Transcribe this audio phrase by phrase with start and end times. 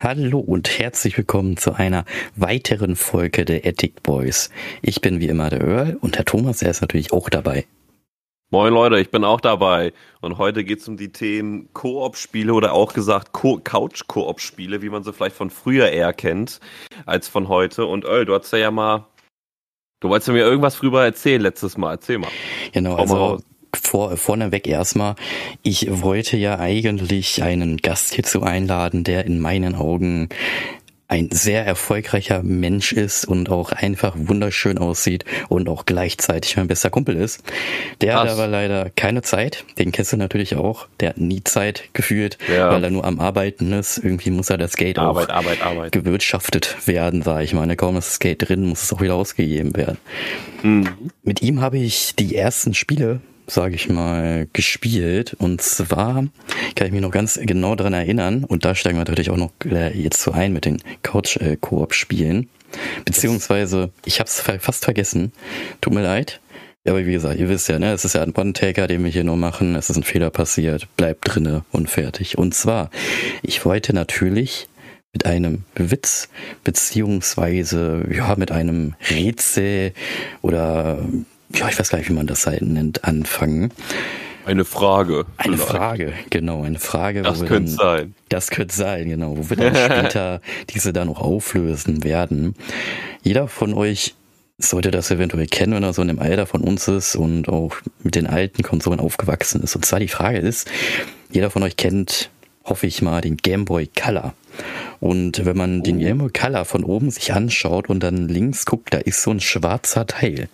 [0.00, 2.04] Hallo und herzlich willkommen zu einer
[2.36, 4.48] weiteren Folge der Ethic Boys.
[4.80, 7.66] Ich bin wie immer der Earl und der Thomas, der ist natürlich auch dabei.
[8.50, 12.74] Moin Leute, ich bin auch dabei und heute geht es um die Themen Koop-Spiele oder
[12.74, 16.60] auch gesagt Couch-Koop-Spiele, wie man sie vielleicht von früher eher kennt
[17.04, 17.84] als von heute.
[17.84, 19.04] Und Earl, du hast ja mal,
[19.98, 22.30] du wolltest ja mir irgendwas früher erzählen letztes Mal, erzähl mal.
[22.70, 23.40] Genau, also
[23.74, 25.14] vor, vorneweg erstmal,
[25.62, 30.28] ich wollte ja eigentlich einen Gast hierzu einladen, der in meinen Augen
[31.08, 36.90] ein sehr erfolgreicher Mensch ist und auch einfach wunderschön aussieht und auch gleichzeitig mein bester
[36.90, 37.42] Kumpel ist.
[38.02, 38.24] Der Krass.
[38.24, 39.64] hat aber leider keine Zeit.
[39.78, 40.86] Den kennst du natürlich auch.
[41.00, 42.70] Der hat nie Zeit gefühlt, ja.
[42.70, 43.96] weil er nur am Arbeiten ist.
[43.96, 45.92] Irgendwie muss er das Geld Arbeit, auch Arbeit, Arbeit.
[45.92, 47.74] gewirtschaftet werden, sage ich mal.
[47.76, 49.96] Kaum ist das Geld drin, muss es auch wieder ausgegeben werden.
[50.62, 51.10] Mhm.
[51.22, 55.34] Mit ihm habe ich die ersten Spiele sage ich mal, gespielt.
[55.38, 56.26] Und zwar
[56.74, 59.52] kann ich mich noch ganz genau daran erinnern, und da steigen wir natürlich auch noch
[59.64, 62.48] äh, jetzt so ein mit den Couch-Koop-Spielen.
[63.04, 65.32] Beziehungsweise, ich habe es fast vergessen.
[65.80, 66.40] Tut mir leid.
[66.86, 69.24] Aber wie gesagt, ihr wisst ja, ne, es ist ja ein One-Taker, den wir hier
[69.24, 69.74] nur machen.
[69.74, 70.86] Es ist ein Fehler passiert.
[70.96, 72.38] Bleibt drinne und fertig.
[72.38, 72.90] Und zwar,
[73.42, 74.68] ich wollte natürlich
[75.12, 76.28] mit einem Witz
[76.64, 79.92] beziehungsweise ja mit einem Rätsel
[80.42, 81.04] oder
[81.54, 83.72] ja, ich weiß gar nicht, wie man das halt nennt, anfangen.
[84.44, 85.26] Eine Frage.
[85.36, 85.70] Eine vielleicht.
[85.70, 87.20] Frage, genau, eine Frage.
[87.22, 88.14] Das könnte sein.
[88.30, 90.40] Das könnte sein, genau, wo wir dann später
[90.70, 92.54] diese dann noch auflösen werden.
[93.22, 94.14] Jeder von euch
[94.56, 97.76] sollte das eventuell kennen, wenn er so in dem Alter von uns ist und auch
[98.02, 99.76] mit den alten Konsolen aufgewachsen ist.
[99.76, 100.68] Und zwar die Frage ist,
[101.30, 102.30] jeder von euch kennt,
[102.68, 104.34] hoffe ich mal, den Game Boy Color.
[105.00, 106.00] Und wenn man den oh.
[106.00, 109.40] Game Boy Color von oben sich anschaut und dann links guckt, da ist so ein
[109.40, 110.48] schwarzer Teil.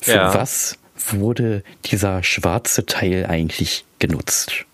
[0.00, 0.34] Für ja.
[0.34, 0.78] was
[1.10, 4.64] wurde dieser schwarze Teil eigentlich genutzt?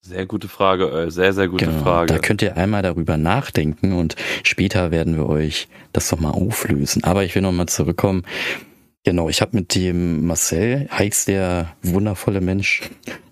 [0.00, 2.06] Sehr gute Frage, sehr, sehr gute genau, Frage.
[2.06, 7.04] Da könnt ihr einmal darüber nachdenken und später werden wir euch das nochmal auflösen.
[7.04, 8.24] Aber ich will nochmal zurückkommen.
[9.08, 12.82] Genau, ich habe mit dem Marcel, heißt der wundervolle Mensch,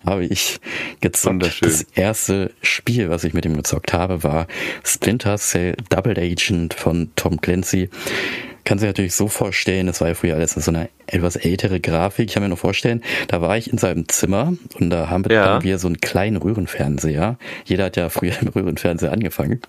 [0.03, 0.59] habe ich
[1.01, 1.61] gezockt.
[1.61, 4.47] Das erste Spiel, was ich mit ihm gezockt habe, war
[4.83, 7.91] Splinter Cell Double Agent von Tom Clancy
[8.65, 12.27] kann sich natürlich so vorstellen, das war ja früher alles so eine etwas ältere Grafik.
[12.27, 15.35] Ich kann mir nur vorstellen, da war ich in seinem Zimmer und da haben wir,
[15.35, 15.63] ja.
[15.63, 17.37] wir so einen kleinen Röhrenfernseher.
[17.63, 19.61] Jeder hat ja früher im Röhrenfernseher angefangen.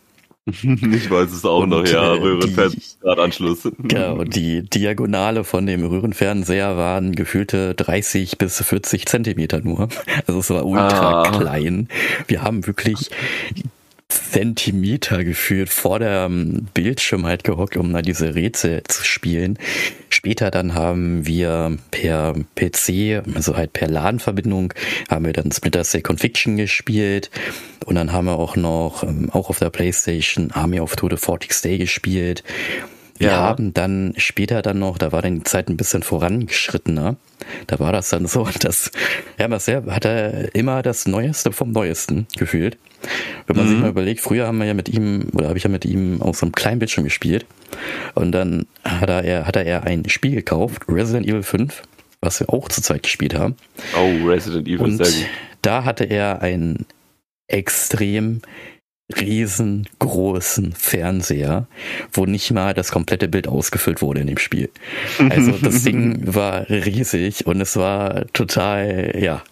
[0.98, 3.69] Ich weiß es auch und noch, ja, äh, Röhrenfernseher-Anschluss.
[3.78, 9.88] Genau, und die Diagonale von dem Röhrenfernseher waren gefühlte 30 bis 40 Zentimeter nur.
[10.26, 11.31] Also es war ultra ah.
[11.31, 11.88] klein.
[12.26, 13.10] Wir haben wirklich
[14.08, 19.58] Zentimeter gefühlt vor dem Bildschirm halt gehockt, um da diese Rätsel zu spielen.
[20.08, 24.72] Später dann haben wir per PC, also halt per LAN-Verbindung,
[25.10, 27.30] haben wir dann Splinter Cell Conviction gespielt
[27.84, 31.62] und dann haben wir auch noch, ähm, auch auf der Playstation, Army of the 40
[31.62, 32.42] Day gespielt.
[33.19, 33.36] Wir ja.
[33.36, 37.16] haben dann später dann noch, da war dann die Zeit ein bisschen vorangeschrittener.
[37.66, 38.90] Da war das dann so, dass
[39.38, 42.78] ja, Marcel hat er immer das Neueste vom Neuesten gefühlt.
[43.47, 43.70] Wenn man mhm.
[43.70, 46.20] sich mal überlegt, früher haben wir ja mit ihm, oder habe ich ja mit ihm
[46.22, 47.47] auf so einem kleinen Bildschirm gespielt.
[48.14, 51.82] Und dann hat er, hat er ein Spiel gekauft, Resident Evil 5,
[52.20, 53.56] was wir auch zu zweit gespielt haben.
[53.97, 55.31] Oh, Resident Evil, Und sehr gut.
[55.62, 56.87] Da hatte er ein
[57.48, 58.42] extrem
[59.16, 61.66] riesengroßen Fernseher,
[62.12, 64.70] wo nicht mal das komplette Bild ausgefüllt wurde in dem Spiel.
[65.31, 69.42] Also das Ding war riesig und es war total, ja,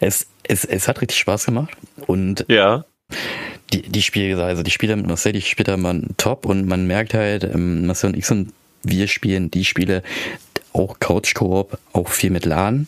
[0.00, 1.76] es, es, es hat richtig Spaß gemacht
[2.06, 2.84] und ja.
[3.72, 7.14] die, die Spiele, also die Spiele mit Marcel, die spielt man top und man merkt
[7.14, 10.02] halt, ähm, Marcel und ich sind wir spielen die Spiele,
[10.72, 12.86] auch Couch Koop, auch viel mit LAN.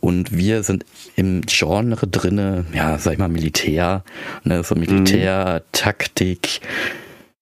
[0.00, 0.84] Und wir sind
[1.16, 4.04] im Genre drinne, ja, sag ich mal, Militär,
[4.44, 5.68] ne, so Militär, mhm.
[5.72, 6.60] Taktik,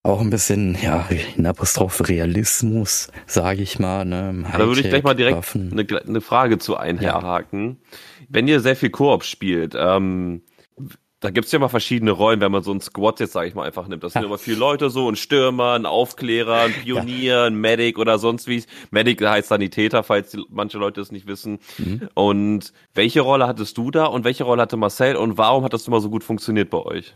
[0.02, 4.04] auch ein bisschen, ja, in Apostrophe Realismus, sage ich mal.
[4.04, 7.68] Ne, da würde ich gleich mal direkt eine, eine, Frage zu einhaken.
[7.68, 8.15] Ja.
[8.28, 10.42] Wenn ihr sehr viel Koop spielt, ähm,
[11.20, 13.64] da gibt's ja mal verschiedene Rollen, wenn man so einen Squad jetzt, sage ich mal,
[13.64, 14.04] einfach nimmt.
[14.04, 14.28] Das sind ja.
[14.28, 17.44] immer viele Leute so, ein Stürmer, ein Aufklärer, ein Pionier, ja.
[17.46, 18.62] ein Medic oder sonst wie.
[18.90, 21.58] Medic heißt Sanitäter, falls die, manche Leute es nicht wissen.
[21.78, 22.08] Mhm.
[22.12, 25.88] Und welche Rolle hattest du da und welche Rolle hatte Marcel und warum hat das
[25.88, 27.14] immer so gut funktioniert bei euch?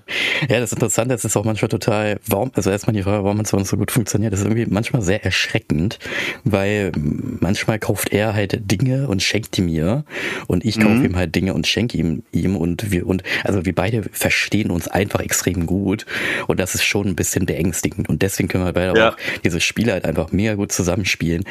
[0.49, 3.51] Ja, das Interessante ist, ist auch manchmal total, warum, also erstmal die Frage, warum es
[3.51, 5.99] so gut funktioniert, das ist irgendwie manchmal sehr erschreckend,
[6.45, 10.05] weil manchmal kauft er halt Dinge und schenkt die mir
[10.47, 11.05] und ich kaufe mhm.
[11.05, 14.71] ihm halt Dinge und schenke ihm, ihm und wir, und, also wir beide beide verstehen
[14.71, 16.07] uns einfach extrem gut
[16.47, 19.11] und das ist schon ein bisschen beängstigend und deswegen können wir beide ja.
[19.11, 21.45] auch diese Spiele halt einfach mega gut zusammenspielen.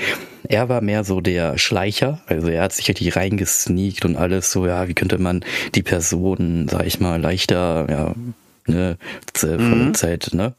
[0.47, 4.65] Er war mehr so der Schleicher, also er hat sich richtig reingesneakt und alles so,
[4.65, 5.43] ja, wie könnte man
[5.75, 8.15] die Person, sag ich mal, leichter, ja,
[8.67, 8.97] ne,
[9.33, 9.93] von mhm.
[9.93, 10.53] Zeit, ne?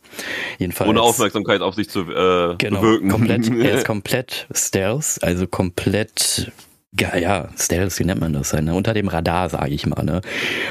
[0.58, 0.90] Jedenfalls.
[0.90, 3.08] Ohne Aufmerksamkeit auf sich zu äh, genau, bewirken.
[3.08, 6.52] Komplett, er ist komplett Stealth, also komplett
[6.98, 8.52] ja, ja, Stealth, wie nennt man das?
[8.52, 8.74] Ne?
[8.74, 10.02] Unter dem Radar, sage ich mal.
[10.02, 10.22] Ne?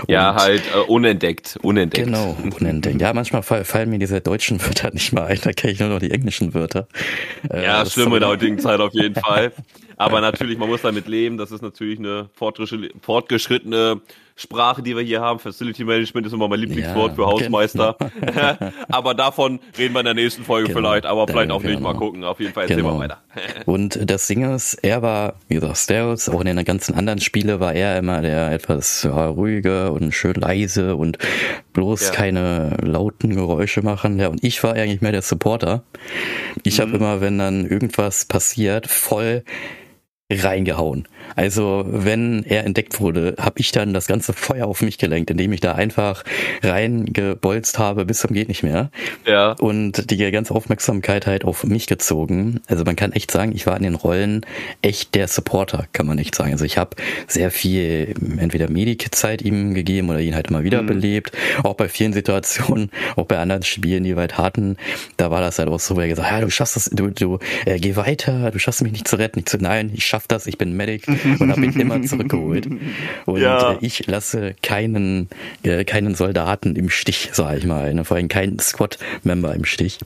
[0.01, 2.07] Und ja, halt äh, unentdeckt, unentdeckt.
[2.07, 3.00] Genau, unentdeckt.
[3.00, 6.00] Ja, manchmal fallen mir diese deutschen Wörter nicht mal ein, da kenne ich nur noch
[6.00, 6.88] die englischen Wörter.
[7.50, 9.54] Äh, ja, schlimm in der heutigen Zeit auf jeden Fall.
[10.00, 14.00] Aber natürlich, man muss damit leben, das ist natürlich eine fortgeschrittene
[14.38, 15.40] Sprache, die wir hier haben.
[15.40, 17.98] Facility Management ist immer mein Lieblingswort ja, für Hausmeister.
[18.22, 18.72] Genau.
[18.90, 21.75] aber davon reden wir in der nächsten Folge genau, vielleicht, aber vielleicht auch nicht.
[21.75, 21.92] Genau.
[21.92, 22.24] Mal gucken.
[22.24, 22.96] Auf jeden Fall erzählen genau.
[22.96, 23.18] wir weiter.
[23.66, 27.60] Und das Ding ist, er war, wie gesagt, Stealth, auch in den ganzen anderen Spiele
[27.60, 31.18] war er immer der etwas ja, ruhige und schön leise und
[31.74, 32.12] bloß ja.
[32.13, 34.18] keine lauten Geräusche machen.
[34.18, 35.84] Ja, und ich war eigentlich mehr der Supporter.
[36.63, 36.84] Ich mhm.
[36.84, 39.44] habe immer, wenn dann irgendwas passiert, voll
[40.31, 41.07] reingehauen.
[41.35, 45.53] Also wenn er entdeckt wurde, habe ich dann das ganze Feuer auf mich gelenkt, indem
[45.53, 46.23] ich da einfach
[46.63, 48.91] reingebolzt habe bis zum geht nicht mehr.
[49.25, 49.53] Ja.
[49.53, 52.61] Und die ganze Aufmerksamkeit halt auf mich gezogen.
[52.67, 54.45] Also man kann echt sagen, ich war in den Rollen
[54.81, 56.51] echt der Supporter, kann man echt sagen.
[56.51, 56.95] Also ich habe
[57.27, 60.87] sehr viel entweder Medikit-Zeit ihm gegeben oder ihn halt immer wieder mhm.
[60.87, 61.31] belebt.
[61.63, 64.77] Auch bei vielen Situationen, auch bei anderen Spielen, die wir halt hatten,
[65.17, 67.39] da war das halt auch so, wo er gesagt, ja, du schaffst das, du, du
[67.65, 69.39] äh, geh weiter, du schaffst mich nicht zu retten.
[69.39, 72.68] Ich zu, nein, ich schaff das, ich bin Medic und habe ihn immer zurückgeholt.
[73.25, 73.74] Und ja.
[73.74, 75.30] Äh, ich lasse keinen,
[75.63, 77.94] äh, keinen Soldaten im Stich, sag ich mal.
[77.94, 78.04] Ne?
[78.04, 80.00] Vor allem keinen Squad-Member im Stich.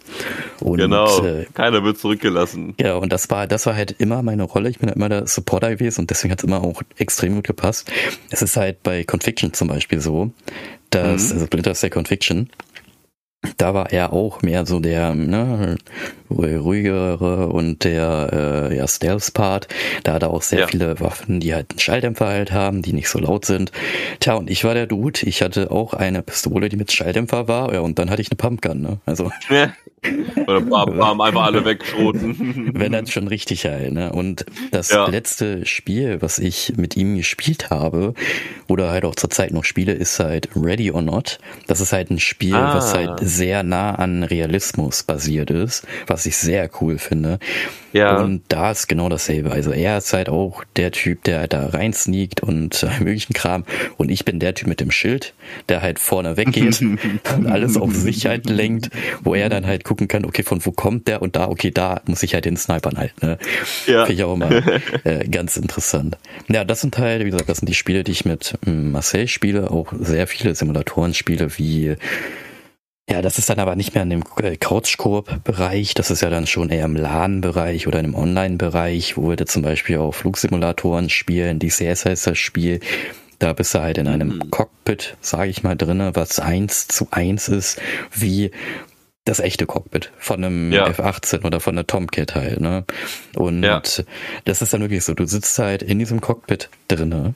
[0.60, 2.76] Und, genau, äh, keiner wird zurückgelassen.
[2.80, 4.70] Ja, und das war, das war halt immer meine Rolle.
[4.70, 7.46] Ich bin halt immer der Supporter gewesen und deswegen hat es immer auch extrem gut
[7.46, 7.92] gepasst.
[8.30, 10.32] Es ist halt bei Conviction zum Beispiel so,
[10.90, 11.34] dass, mhm.
[11.34, 12.50] also Splinter Cell Conviction,
[13.58, 15.78] da war er auch mehr so der ne,
[16.34, 19.68] ruhigere und der äh, ja, Stealth-Part.
[20.04, 20.68] Da hat er auch sehr ja.
[20.68, 23.72] viele Waffen, die halt einen Schalldämpfer halt haben, die nicht so laut sind.
[24.20, 25.22] Tja, und ich war der Dude.
[25.24, 27.74] Ich hatte auch eine Pistole, die mit Schalldämpfer war.
[27.74, 28.82] Ja, und dann hatte ich eine Pumpgun.
[28.82, 29.00] Ne?
[29.06, 29.74] Also ja.
[30.48, 32.72] Oder bam, einfach alle wegschroten.
[32.74, 33.94] Wenn dann schon richtig halt.
[33.94, 34.12] Ne?
[34.12, 35.08] Und das ja.
[35.08, 38.14] letzte Spiel, was ich mit ihm gespielt habe,
[38.68, 41.40] oder halt auch zurzeit noch spiele, ist halt Ready or Not.
[41.68, 42.76] Das ist halt ein Spiel, ah.
[42.76, 47.40] was halt sehr nah an Realismus basiert ist, was ich sehr cool finde.
[47.94, 48.18] Ja.
[48.18, 49.52] Und da ist genau dasselbe.
[49.52, 53.66] Also er ist halt auch der Typ, der da rein sneakt und möglichen Kram.
[53.98, 55.34] Und ich bin der Typ mit dem Schild,
[55.70, 56.82] der halt vorne weggeht
[57.38, 58.90] und alles auf Sicherheit lenkt,
[59.24, 62.02] wo er dann halt gucken kann, okay, von wo kommt der und da, okay, da
[62.06, 63.26] muss ich halt den Snipern halten.
[63.26, 63.38] Ne?
[63.86, 64.06] Ja.
[64.06, 64.52] Finde ich auch immer
[65.04, 66.18] äh, ganz interessant.
[66.48, 69.70] Ja, das sind halt, wie gesagt, das sind die Spiele, die ich mit Marcel spiele,
[69.70, 71.96] auch sehr viele Simulatoren spiele, wie
[73.10, 76.48] ja, das ist dann aber nicht mehr in dem äh, Couch-Koop-Bereich, das ist ja dann
[76.48, 81.60] schon eher im LAN-Bereich oder im Online-Bereich, wo wir da zum Beispiel auch Flugsimulatoren spielen,
[81.60, 82.80] DCS heißt das Spiel,
[83.40, 84.52] da bist du halt in einem mhm.
[84.52, 87.82] Cockpit, sage ich mal, drinne, was eins zu eins ist,
[88.14, 88.52] wie
[89.26, 90.88] das echte Cockpit von einem ja.
[90.88, 92.86] F-18 oder von einer Tomcat halt, ne?
[93.36, 93.82] Und ja.
[94.46, 97.34] das ist dann wirklich so, du sitzt halt in diesem Cockpit drinne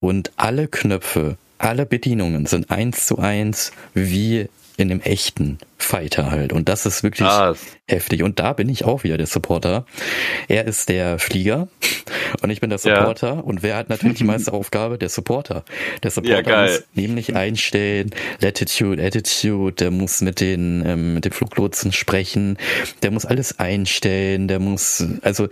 [0.00, 4.48] und alle Knöpfe, alle Bedienungen sind eins zu eins wie
[4.78, 6.52] in dem echten Fighter halt.
[6.52, 7.54] Und das ist wirklich ah.
[7.88, 8.22] heftig.
[8.22, 9.84] Und da bin ich auch wieder der Supporter.
[10.46, 11.68] Er ist der Flieger
[12.42, 13.34] und ich bin der Supporter.
[13.34, 13.40] Ja.
[13.40, 14.96] Und wer hat natürlich die meiste Aufgabe?
[14.96, 15.64] Der Supporter.
[16.04, 18.10] Der Supporter ja, muss nämlich einstellen,
[18.40, 22.56] Latitude, Attitude, der muss mit den, ähm, mit den Fluglotsen sprechen,
[23.02, 25.48] der muss alles einstellen, der muss, also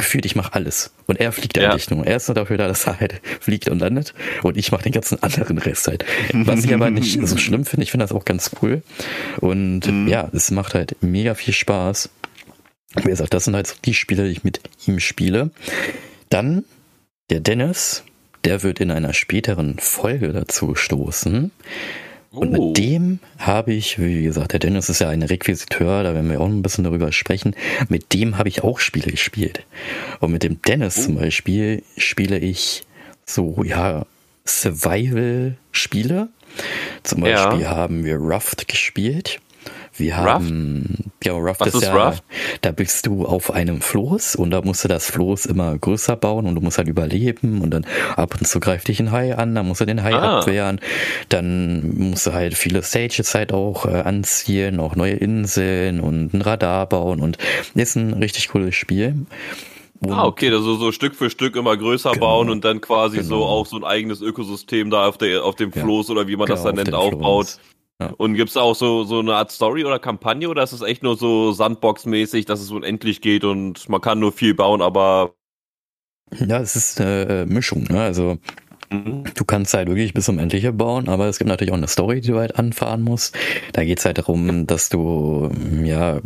[0.00, 0.92] gefühlt, ich mache alles.
[1.06, 1.70] Und er fliegt ja.
[1.70, 2.06] eigentlich nur.
[2.06, 4.14] Er ist nur dafür da, dass er halt fliegt und landet.
[4.42, 6.04] Und ich mache den ganzen anderen Rest halt.
[6.32, 8.82] Was ich aber nicht so schlimm finde, ich finde das auch ganz cool.
[9.38, 10.08] Und mhm.
[10.08, 12.10] ja, es macht halt mega viel Spaß.
[12.96, 15.50] Wie gesagt, das sind halt so die Spiele, die ich mit ihm spiele.
[16.28, 16.64] Dann
[17.30, 18.02] der Dennis,
[18.44, 21.52] der wird in einer späteren Folge dazu stoßen.
[22.32, 22.68] Und oh.
[22.68, 26.40] mit dem habe ich, wie gesagt, der Dennis ist ja ein Requisiteur, da werden wir
[26.40, 27.56] auch ein bisschen darüber sprechen.
[27.88, 29.64] Mit dem habe ich auch Spiele gespielt.
[30.20, 31.02] Und mit dem Dennis oh.
[31.06, 32.84] zum Beispiel spiele ich
[33.26, 34.06] so, ja,
[34.46, 36.28] Survival-Spiele.
[37.02, 37.70] Zum Beispiel ja.
[37.70, 39.40] haben wir Ruffed gespielt.
[39.96, 41.26] Wir haben, Raft?
[41.26, 42.24] ja, Raft ist, ist ja, Raft?
[42.60, 46.46] da bist du auf einem Floß und da musst du das Floß immer größer bauen
[46.46, 49.54] und du musst halt überleben und dann ab und zu greift dich ein Hai an,
[49.54, 50.38] dann musst du den Hai ah.
[50.38, 50.80] abwehren,
[51.28, 56.42] dann musst du halt viele Stages halt auch äh, anziehen, auch neue Inseln und ein
[56.42, 57.38] Radar bauen und
[57.74, 59.26] ist ein richtig cooles Spiel.
[60.00, 63.18] Und ah, okay, also so Stück für Stück immer größer genau, bauen und dann quasi
[63.18, 63.28] genau.
[63.28, 66.36] so auch so ein eigenes Ökosystem da auf, der, auf dem Floß ja, oder wie
[66.36, 67.48] man genau, das dann nennt, aufbaut.
[67.48, 67.60] Floß.
[68.00, 68.14] Ja.
[68.16, 71.02] Und gibt's da auch so, so eine Art Story oder Kampagne oder ist es echt
[71.02, 75.34] nur so Sandbox-mäßig, dass es unendlich geht und man kann nur viel bauen, aber.
[76.32, 78.00] Ja, es ist eine äh, Mischung, ne?
[78.00, 78.38] Also
[78.90, 79.24] Mhm.
[79.34, 82.20] Du kannst halt wirklich bis zum Endliche bauen, aber es gibt natürlich auch eine Story,
[82.20, 83.36] die du halt anfahren musst.
[83.72, 85.50] Da geht's halt darum, dass du
[85.84, 86.20] ja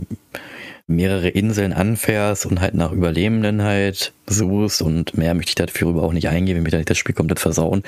[0.87, 6.13] mehrere Inseln anfährst und halt nach Überlebenden halt suchst und mehr möchte ich dafür auch
[6.13, 7.83] nicht eingehen, wenn dann das Spiel komplett versauen.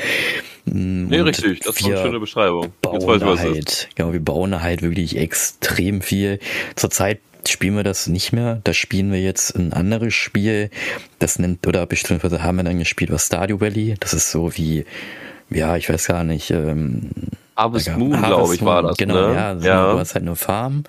[0.64, 2.72] Mm, nee, und richtig, das ist eine schöne Beschreibung.
[2.80, 6.38] Bauen weiß, da halt, genau, wir bauen halt wirklich extrem viel.
[6.74, 8.60] Zurzeit spielen wir das nicht mehr.
[8.64, 10.70] Da spielen wir jetzt ein anderes Spiel.
[11.18, 13.94] Das nennt, oder beziehungsweise haben wir dann gespielt, was Stardew Valley.
[14.00, 14.84] Das ist so wie,
[15.50, 17.10] ja, ich weiß gar nicht, ähm,
[17.56, 18.96] Harvest Moon, glaube ich, war das.
[18.96, 19.34] Genau, ne?
[19.34, 19.92] ja, so, ja.
[19.92, 20.84] Du hast halt eine Farm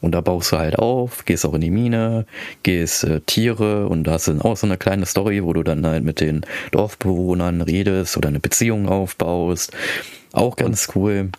[0.00, 2.26] und da baust du halt auf, gehst auch in die Mine,
[2.62, 5.62] gehst äh, Tiere und da hast du dann auch so eine kleine Story, wo du
[5.62, 9.72] dann halt mit den Dorfbewohnern redest oder eine Beziehung aufbaust.
[10.32, 11.30] Auch ganz cool.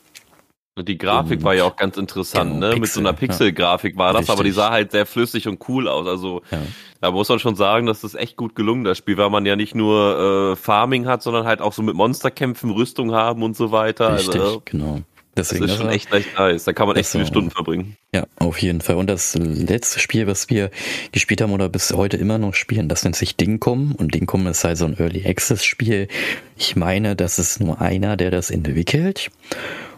[0.75, 2.69] Die Grafik war ja auch ganz interessant, genau, ne?
[2.69, 4.33] Pixel, Mit so einer Pixel-Grafik war das, Richtig.
[4.33, 6.07] aber die sah halt sehr flüssig und cool aus.
[6.07, 6.57] Also ja.
[6.99, 9.55] da muss man schon sagen, dass das echt gut gelungen, das Spiel, weil man ja
[9.55, 13.71] nicht nur äh, Farming hat, sondern halt auch so mit Monsterkämpfen Rüstung haben und so
[13.71, 14.15] weiter.
[14.15, 15.01] Richtig, also, genau.
[15.35, 16.63] Deswegen, das ist schon echt, echt nice.
[16.63, 17.97] Da kann man echt viele Stunden verbringen.
[18.13, 18.97] Ja, auf jeden Fall.
[18.97, 20.69] Und das letzte Spiel, was wir
[21.11, 23.93] gespielt haben oder bis heute immer noch spielen, das nennt sich Dingcom.
[23.93, 26.07] Und Dingcom ist halt so ein Early Access Spiel.
[26.55, 29.31] Ich meine, das ist nur einer, der das entwickelt.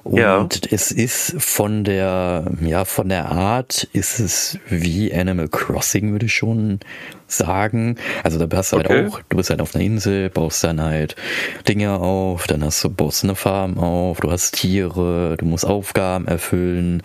[0.06, 0.48] Und ja.
[0.70, 6.34] es ist von der, ja, von der Art ist es wie Animal Crossing, würde ich
[6.36, 6.80] schon
[7.26, 7.98] sagen.
[8.24, 9.02] Also da hast du halt okay.
[9.02, 11.16] halt auch, du bist halt auf einer Insel, baust dann halt
[11.68, 16.28] Dinge auf, dann hast du, baust eine Farm auf, du hast Tiere, du musst Aufgaben
[16.28, 17.02] erfüllen,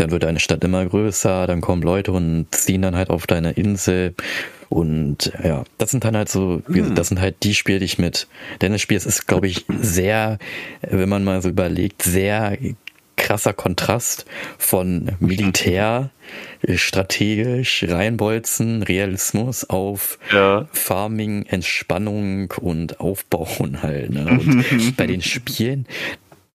[0.00, 3.52] dann wird deine Stadt immer größer, dann kommen Leute und ziehen dann halt auf deine
[3.52, 4.14] Insel
[4.70, 6.94] und ja, das sind dann halt so, mhm.
[6.94, 8.28] das sind halt die Spiele, die ich mit
[8.62, 8.98] Dennis spiele.
[8.98, 10.38] Es ist, glaube ich, sehr,
[10.80, 12.56] wenn man mal so überlegt, sehr
[13.16, 14.26] krasser Kontrast
[14.58, 16.10] von Militär,
[16.74, 20.68] strategisch, reinbolzen, Realismus auf ja.
[20.72, 24.10] Farming, Entspannung und Aufbauen halt.
[24.10, 24.26] Ne?
[24.30, 25.86] Und bei den Spielen,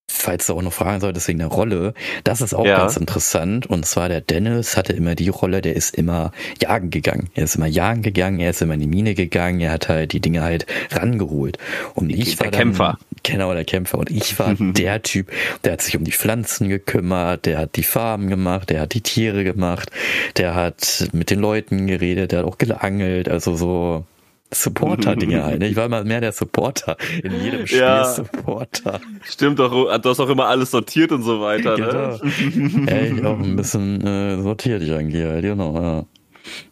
[0.07, 1.93] falls du auch noch fragen solltest wegen der Rolle,
[2.23, 2.77] das ist auch ja.
[2.77, 3.67] ganz interessant.
[3.67, 6.31] Und zwar der Dennis hatte immer die Rolle, der ist immer
[6.61, 7.29] jagen gegangen.
[7.33, 10.13] Er ist immer jagen gegangen, er ist immer in die Mine gegangen, er hat halt
[10.13, 11.57] die Dinge halt rangeholt.
[11.93, 12.97] Und ich der war der Kämpfer.
[13.23, 13.97] Genau, der Kämpfer.
[13.97, 15.31] Und ich war der Typ,
[15.63, 19.01] der hat sich um die Pflanzen gekümmert, der hat die Farben gemacht, der hat die
[19.01, 19.91] Tiere gemacht,
[20.37, 24.05] der hat mit den Leuten geredet, der hat auch geangelt, also so
[24.53, 25.59] Supporter-Dinge halt.
[25.59, 25.67] Ne?
[25.67, 26.97] Ich war immer mehr der Supporter.
[27.23, 28.05] In jedem Spiel ja.
[28.05, 29.01] Supporter.
[29.23, 32.19] Stimmt doch, du hast auch immer alles sortiert und so weiter, ne?
[32.21, 32.85] genau.
[32.85, 36.05] Ja, ich auch ein bisschen äh, sortiert ich eigentlich halt, genau, ja.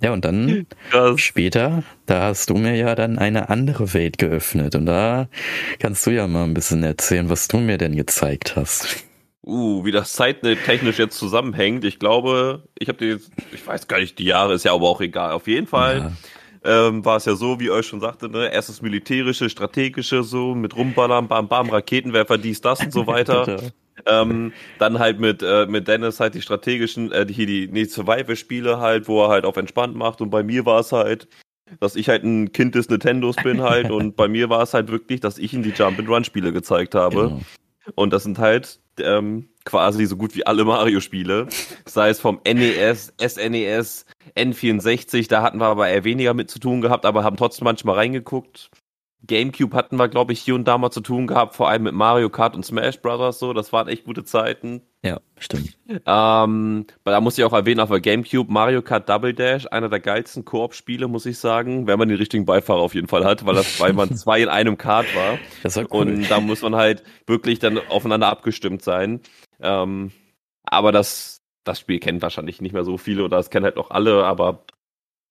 [0.01, 1.19] Ja, und dann Krass.
[1.19, 4.75] später, da hast du mir ja dann eine andere Welt geöffnet.
[4.75, 5.27] Und da
[5.79, 9.03] kannst du ja mal ein bisschen erzählen, was du mir denn gezeigt hast.
[9.43, 11.85] Uh, wie das zeittechnisch jetzt zusammenhängt.
[11.85, 13.17] Ich glaube, ich habe die,
[13.51, 15.31] ich weiß gar nicht, die Jahre ist ja aber auch egal.
[15.31, 15.97] Auf jeden Fall.
[15.97, 16.11] Ja
[16.63, 20.75] ähm, war es ja so, wie euch schon sagte, ne, erstes militärische, strategische, so mit
[20.75, 23.71] Rumballern, bam, bam, Raketenwerfer, dies, das und so weiter.
[24.05, 28.79] ähm, dann halt mit, äh, mit Dennis halt die strategischen, äh, hier die nee, Survival-Spiele
[28.79, 31.27] halt, wo er halt auf entspannt macht und bei mir war es halt,
[31.79, 34.89] dass ich halt ein Kind des Nintendos bin halt und bei mir war es halt
[34.89, 37.29] wirklich, dass ich ihm die Jump-and-Run-Spiele gezeigt habe.
[37.29, 37.41] Genau.
[37.95, 41.47] Und das sind halt ähm, quasi so gut wie alle Mario-Spiele,
[41.85, 44.05] sei es vom NES, SNES,
[44.35, 47.95] N64, da hatten wir aber eher weniger mit zu tun gehabt, aber haben trotzdem manchmal
[47.95, 48.69] reingeguckt.
[49.25, 51.93] Gamecube hatten wir, glaube ich, hier und da mal zu tun gehabt, vor allem mit
[51.93, 53.53] Mario Kart und Smash Brothers so.
[53.53, 54.81] Das waren echt gute Zeiten.
[55.01, 55.77] Ja, stimmt.
[55.87, 60.01] Ähm, da muss ich auch erwähnen, auf der Gamecube Mario Kart Double Dash, einer der
[60.01, 63.55] geilsten Koop-Spiele, muss ich sagen, wenn man den richtigen Beifahrer auf jeden Fall hat, weil
[63.55, 65.39] das, weil man zwei in einem Kart war.
[65.61, 66.07] Das war cool.
[66.07, 69.21] Und da muss man halt wirklich dann aufeinander abgestimmt sein.
[69.63, 70.11] Ähm,
[70.63, 73.91] aber das, das Spiel kennt wahrscheinlich nicht mehr so viele oder das kennen halt noch
[73.91, 74.65] alle, aber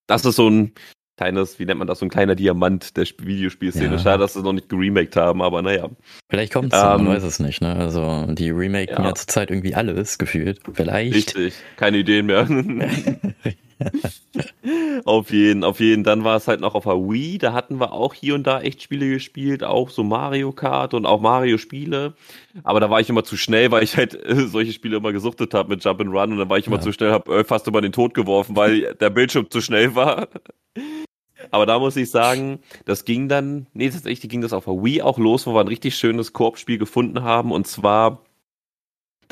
[0.07, 0.73] das ist so ein
[1.17, 3.93] kleines, wie nennt man das, so ein kleiner Diamant der Videospielszene.
[3.93, 3.99] Ja.
[3.99, 5.89] Schade, dass sie es noch nicht geremaked haben, aber naja.
[6.29, 7.77] Vielleicht kommt es, ähm, man weiß es nicht, ne?
[7.77, 9.05] Also die remaken ja.
[9.05, 10.61] ja zurzeit irgendwie alles gefühlt.
[10.73, 11.15] Vielleicht.
[11.15, 12.49] Richtig, keine Ideen mehr.
[15.05, 16.05] auf jeden, auf jeden.
[16.05, 17.39] Dann war es halt noch auf der Wii.
[17.39, 21.07] Da hatten wir auch hier und da echt Spiele gespielt, auch so Mario Kart und
[21.07, 22.15] auch Mario-Spiele.
[22.63, 25.55] Aber da war ich immer zu schnell, weil ich halt äh, solche Spiele immer gesuchtet
[25.55, 26.83] habe mit Jump and Run und dann war ich immer ja.
[26.83, 30.29] zu schnell, hab äh, fast immer den Tod geworfen, weil der Bildschirm zu schnell war.
[31.51, 35.03] Aber da muss ich sagen, das ging dann, nee, tatsächlich ging das auf der Wii
[35.03, 38.23] auch los, wo wir ein richtig schönes Koop-Spiel gefunden haben und zwar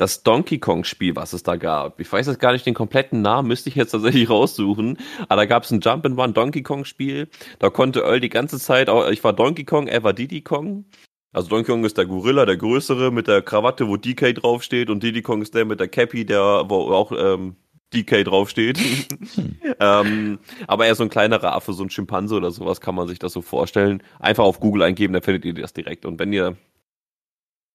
[0.01, 1.99] das Donkey Kong Spiel, was es da gab.
[1.99, 4.97] Ich weiß jetzt gar nicht den kompletten Namen, müsste ich jetzt tatsächlich raussuchen.
[5.29, 7.27] Aber da gab es ein Jump and One Donkey Kong Spiel.
[7.59, 10.85] Da konnte Earl die ganze Zeit, ich war Donkey Kong, er war Diddy Kong.
[11.33, 15.03] Also Donkey Kong ist der Gorilla, der größere, mit der Krawatte, wo DK draufsteht und
[15.03, 17.55] Diddy Kong ist der mit der Cappy, der wo auch ähm,
[17.93, 18.79] DK draufsteht.
[18.79, 19.55] Hm.
[19.79, 23.19] ähm, aber eher so ein kleinerer Affe, so ein Schimpanse oder sowas kann man sich
[23.19, 24.01] das so vorstellen.
[24.19, 26.07] Einfach auf Google eingeben, dann findet ihr das direkt.
[26.07, 26.57] Und wenn ihr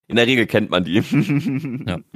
[0.08, 1.02] in der Regel kennt man die.
[1.86, 1.98] ja.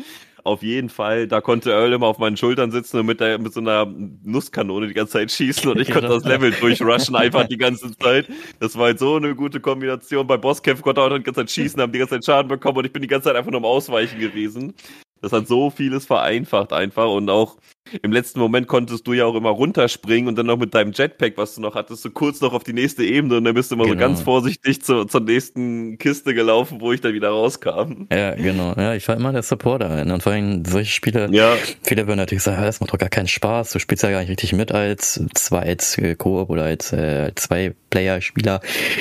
[0.43, 3.53] Auf jeden Fall, da konnte Earl immer auf meinen Schultern sitzen und mit, der, mit
[3.53, 7.59] so einer Nusskanone die ganze Zeit schießen und ich konnte das Level durchrushen einfach die
[7.59, 8.27] ganze Zeit.
[8.59, 10.27] Das war halt so eine gute Kombination.
[10.27, 12.79] Bei Bosskämpfen konnte er auch die ganze Zeit schießen, haben die ganze Zeit Schaden bekommen
[12.79, 14.73] und ich bin die ganze Zeit einfach nur am Ausweichen gewesen.
[15.21, 17.59] Das hat so vieles vereinfacht einfach und auch
[18.03, 21.37] im letzten Moment konntest du ja auch immer runterspringen und dann noch mit deinem Jetpack,
[21.37, 23.75] was du noch hattest, so kurz noch auf die nächste Ebene und dann bist du
[23.75, 23.95] immer genau.
[23.95, 28.07] so ganz vorsichtig zur, zur nächsten Kiste gelaufen, wo ich dann wieder rauskam.
[28.13, 28.75] Ja, genau.
[28.77, 30.03] Ja, ich war immer der Supporter.
[30.03, 31.57] Und vor allem solche Spiele, ja.
[31.83, 34.31] viele würden natürlich sagen, das macht doch gar keinen Spaß, du spielst ja gar nicht
[34.31, 38.61] richtig mit als zwei, als äh, Koop oder als äh, zwei Player-Spieler.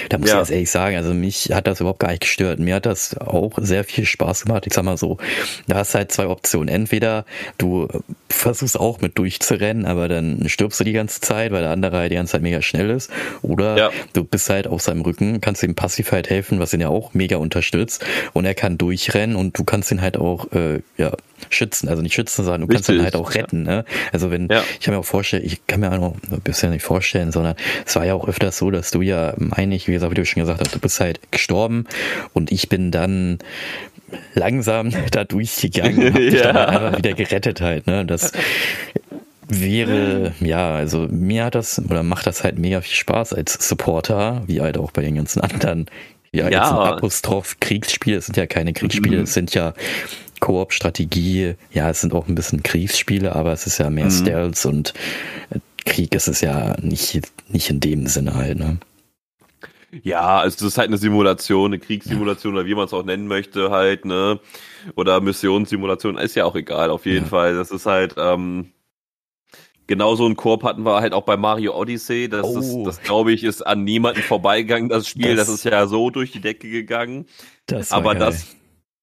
[0.09, 0.36] Da muss ja.
[0.36, 2.59] ich ganz ehrlich sagen, also mich hat das überhaupt gar nicht gestört.
[2.59, 4.65] Mir hat das auch sehr viel Spaß gemacht.
[4.65, 5.17] Ich sag mal so,
[5.67, 6.69] da hast halt zwei Optionen.
[6.69, 7.25] Entweder
[7.57, 7.88] du
[8.29, 12.11] versuchst auch mit durchzurennen, aber dann stirbst du die ganze Zeit, weil der andere halt
[12.11, 13.11] die ganze Zeit mega schnell ist.
[13.41, 13.91] Oder ja.
[14.13, 17.13] du bist halt auf seinem Rücken, kannst ihm passiv halt helfen, was ihn ja auch
[17.13, 18.05] mega unterstützt.
[18.33, 21.11] Und er kann durchrennen und du kannst ihn halt auch äh, ja,
[21.49, 21.89] schützen.
[21.89, 22.88] Also nicht schützen, sondern du Richtig.
[22.88, 23.63] kannst ihn halt auch retten.
[23.63, 23.85] Ne?
[24.11, 24.63] Also wenn, ja.
[24.79, 27.55] ich kann mir auch vorstellen, ich kann mir auch noch ein bisschen nicht vorstellen, sondern
[27.85, 30.25] es war ja auch öfters so, dass du ja, meine ich, wie gesagt, wie du
[30.25, 31.85] schon gesagt hast, du bist halt gestorben
[32.33, 33.39] und ich bin dann
[34.34, 36.51] langsam da durchgegangen und ja.
[36.51, 37.88] dann halt einfach wieder gerettet halt.
[37.88, 38.06] Ne?
[38.06, 38.32] Das
[39.48, 44.44] wäre, ja, also mir hat das oder macht das halt mega viel Spaß als Supporter,
[44.48, 45.88] wie halt auch bei den ganzen anderen.
[46.32, 46.50] Ja, ja.
[46.50, 49.24] jetzt ein Apostroph Kriegsspiele, es sind ja keine Kriegsspiele, mhm.
[49.24, 49.74] es sind ja
[50.39, 54.12] Koop-Strategie, ja, es sind auch ein bisschen Kriegsspiele, aber es ist ja mehr mhm.
[54.12, 54.94] Stealth und
[55.86, 58.78] Krieg ist es ja nicht, nicht in dem Sinne halt, ne?
[60.03, 63.27] Ja, also das ist halt eine Simulation, eine Kriegssimulation oder wie man es auch nennen
[63.27, 64.39] möchte, halt, ne?
[64.96, 67.29] Oder Missionssimulation, ist ja auch egal, auf jeden ja.
[67.29, 67.55] Fall.
[67.55, 68.72] Das ist halt, ähm,
[69.89, 72.29] genau so ein Korb hatten wir halt auch bei Mario Odyssey.
[72.29, 72.60] Das, oh.
[72.60, 75.36] ist, das glaube ich, ist an niemanden vorbeigegangen, das Spiel.
[75.36, 77.25] Das, das, ist ja so durch die Decke gegangen.
[77.65, 78.19] Das Aber geil.
[78.19, 78.55] das,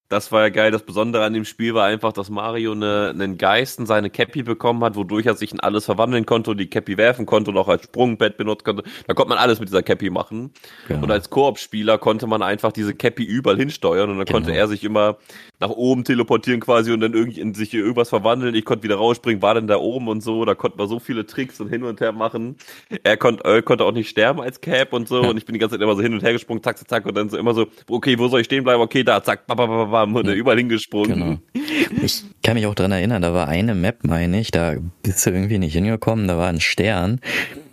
[0.09, 0.71] das war ja geil.
[0.71, 4.43] Das Besondere an dem Spiel war einfach, dass Mario eine, einen Geist in seine Cappy
[4.43, 7.57] bekommen hat, wodurch er sich in alles verwandeln konnte und die Cappy werfen konnte und
[7.57, 8.85] auch als Sprungbett benutzen konnte.
[9.07, 10.53] Da konnte man alles mit dieser Cappy machen.
[10.87, 11.03] Genau.
[11.03, 14.39] Und als Koop-Spieler konnte man einfach diese Cappy überall hinsteuern und dann genau.
[14.39, 15.17] konnte er sich immer
[15.59, 18.55] nach oben teleportieren quasi und dann irgendwie in sich irgendwas verwandeln.
[18.55, 20.45] Ich konnte wieder rausspringen, war dann da oben und so.
[20.45, 22.57] Da konnte man so viele Tricks und hin und her machen.
[23.03, 25.23] Er konnte, er konnte auch nicht sterben als Cap und so.
[25.23, 25.31] Ja.
[25.31, 27.07] Und ich bin die ganze Zeit immer so hin und her gesprungen, zack, zack, zack.
[27.07, 28.83] Und dann so immer so, okay, wo soll ich stehen bleiben?
[28.83, 30.15] Okay, da, zack, bam, bam, bam, bam.
[30.15, 30.35] Und ja.
[30.35, 31.41] überall hingesprungen.
[31.53, 31.63] Genau.
[32.03, 35.31] Ich kann mich auch dran erinnern, da war eine Map, meine ich, da bist du
[35.31, 37.21] irgendwie nicht hingekommen, da war ein Stern.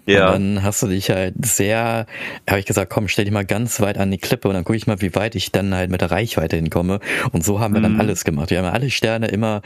[0.06, 0.28] Ja.
[0.28, 2.06] Und dann hast du dich halt sehr,
[2.50, 4.76] habe ich gesagt, komm, stell dich mal ganz weit an die Klippe und dann gucke
[4.76, 7.00] ich mal, wie weit ich dann halt mit der Reichweite hinkomme.
[7.32, 8.02] Und so haben wir dann mhm.
[8.02, 8.50] alles gemacht.
[8.50, 9.62] Wir haben alle Sterne immer,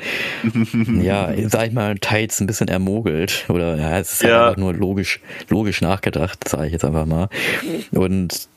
[1.02, 3.46] ja, sag ich mal, teils ein bisschen ermogelt.
[3.50, 4.48] Oder ja, es ist ja.
[4.48, 5.20] einfach nur logisch,
[5.50, 7.30] logisch nachgedacht, sage ich jetzt einfach mal.
[7.92, 8.48] Und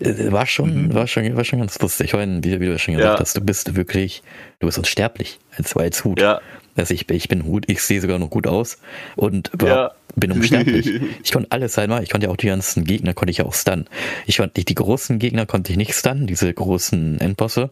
[0.00, 0.94] äh, war schon, mhm.
[0.94, 2.08] war schon, war schon ganz lustig.
[2.08, 3.20] Ich meine, wie, wie du schon gesagt ja.
[3.20, 4.22] hast, du bist wirklich,
[4.58, 6.20] du bist unsterblich als, als Hut.
[6.20, 6.40] Ja.
[6.76, 8.78] Also ich, ich bin Hut, ich sehe sogar noch gut aus
[9.16, 9.90] und ja.
[10.16, 11.00] Bin unsterblich.
[11.22, 13.54] ich konnte alles einmal, ich konnte ja auch die ganzen Gegner, konnte ich ja auch
[13.54, 13.86] stunnen.
[14.26, 17.70] Ich konnte die, die großen Gegner konnte ich nicht stunnen, diese großen Endbosse.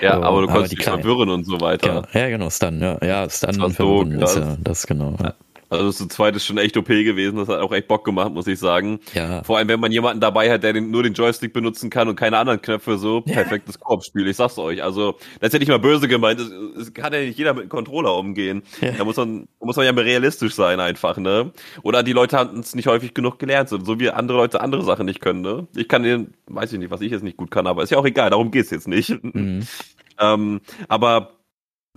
[0.00, 1.88] Ja, aber du konntest dich verwirren und so weiter.
[1.88, 2.06] Genau.
[2.12, 2.98] Ja, genau, stunnen, ja.
[3.04, 5.16] Ja, stunnen und verwirren so, ist ja das genau.
[5.22, 5.34] Ja.
[5.70, 7.36] Also das zweite ist schon echt OP gewesen.
[7.36, 9.00] Das hat auch echt Bock gemacht, muss ich sagen.
[9.14, 9.42] Ja.
[9.44, 12.16] Vor allem, wenn man jemanden dabei hat, der den, nur den Joystick benutzen kann und
[12.16, 14.26] keine anderen Knöpfe, so perfektes Koop-Spiel.
[14.28, 14.82] Ich sag's euch.
[14.82, 16.40] Also, das ist ja nicht mal böse gemeint.
[16.40, 16.48] Es,
[16.80, 18.62] es kann ja nicht jeder mit einem Controller umgehen.
[18.80, 18.92] Ja.
[18.92, 21.52] Da muss man, muss man ja mal realistisch sein einfach, ne?
[21.82, 24.82] Oder die Leute haben es nicht häufig genug gelernt, so, so wie andere Leute andere
[24.82, 25.66] Sachen nicht können, ne?
[25.74, 27.98] Ich kann den, weiß ich nicht, was ich jetzt nicht gut kann, aber ist ja
[27.98, 28.30] auch egal.
[28.30, 29.10] Darum geht's jetzt nicht.
[29.22, 29.66] Mhm.
[30.20, 31.33] ähm, aber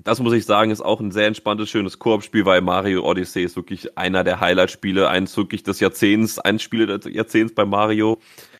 [0.03, 3.55] das muss ich sagen, ist auch ein sehr entspanntes, schönes Koop-Spiel, weil Mario Odyssey ist
[3.55, 8.19] wirklich einer der Highlight-Spiele, eins wirklich des Jahrzehnts, ein Spiel des Jahrzehnts bei Mario.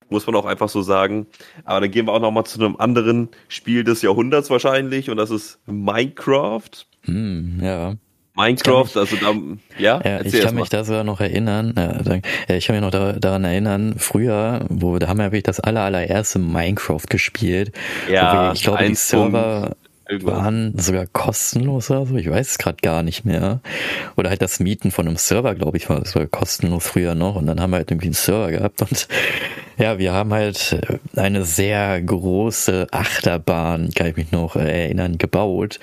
[0.09, 1.27] Muss man auch einfach so sagen.
[1.65, 5.17] Aber dann gehen wir auch noch mal zu einem anderen Spiel des Jahrhunderts wahrscheinlich und
[5.17, 6.85] das ist Minecraft.
[7.03, 7.95] Hm, ja.
[8.35, 9.33] Minecraft, mich, also da,
[9.79, 13.13] ja, ja ich kann mich da sogar noch erinnern, ja, ich kann mich noch da,
[13.13, 17.71] daran erinnern, früher, wo, da haben wir wirklich das aller, allererste Minecraft gespielt.
[18.09, 19.75] Ja, wir, ich glaube, die Server.
[20.21, 23.61] Waren sogar kostenlos oder so, ich weiß es gerade gar nicht mehr.
[24.15, 27.35] Oder halt das Mieten von einem Server, glaube ich, war sogar kostenlos früher noch.
[27.35, 29.07] Und dann haben wir halt irgendwie einen Server gehabt und
[29.77, 30.81] Ja, wir haben halt
[31.15, 35.79] eine sehr große Achterbahn, kann ich mich noch erinnern, gebaut.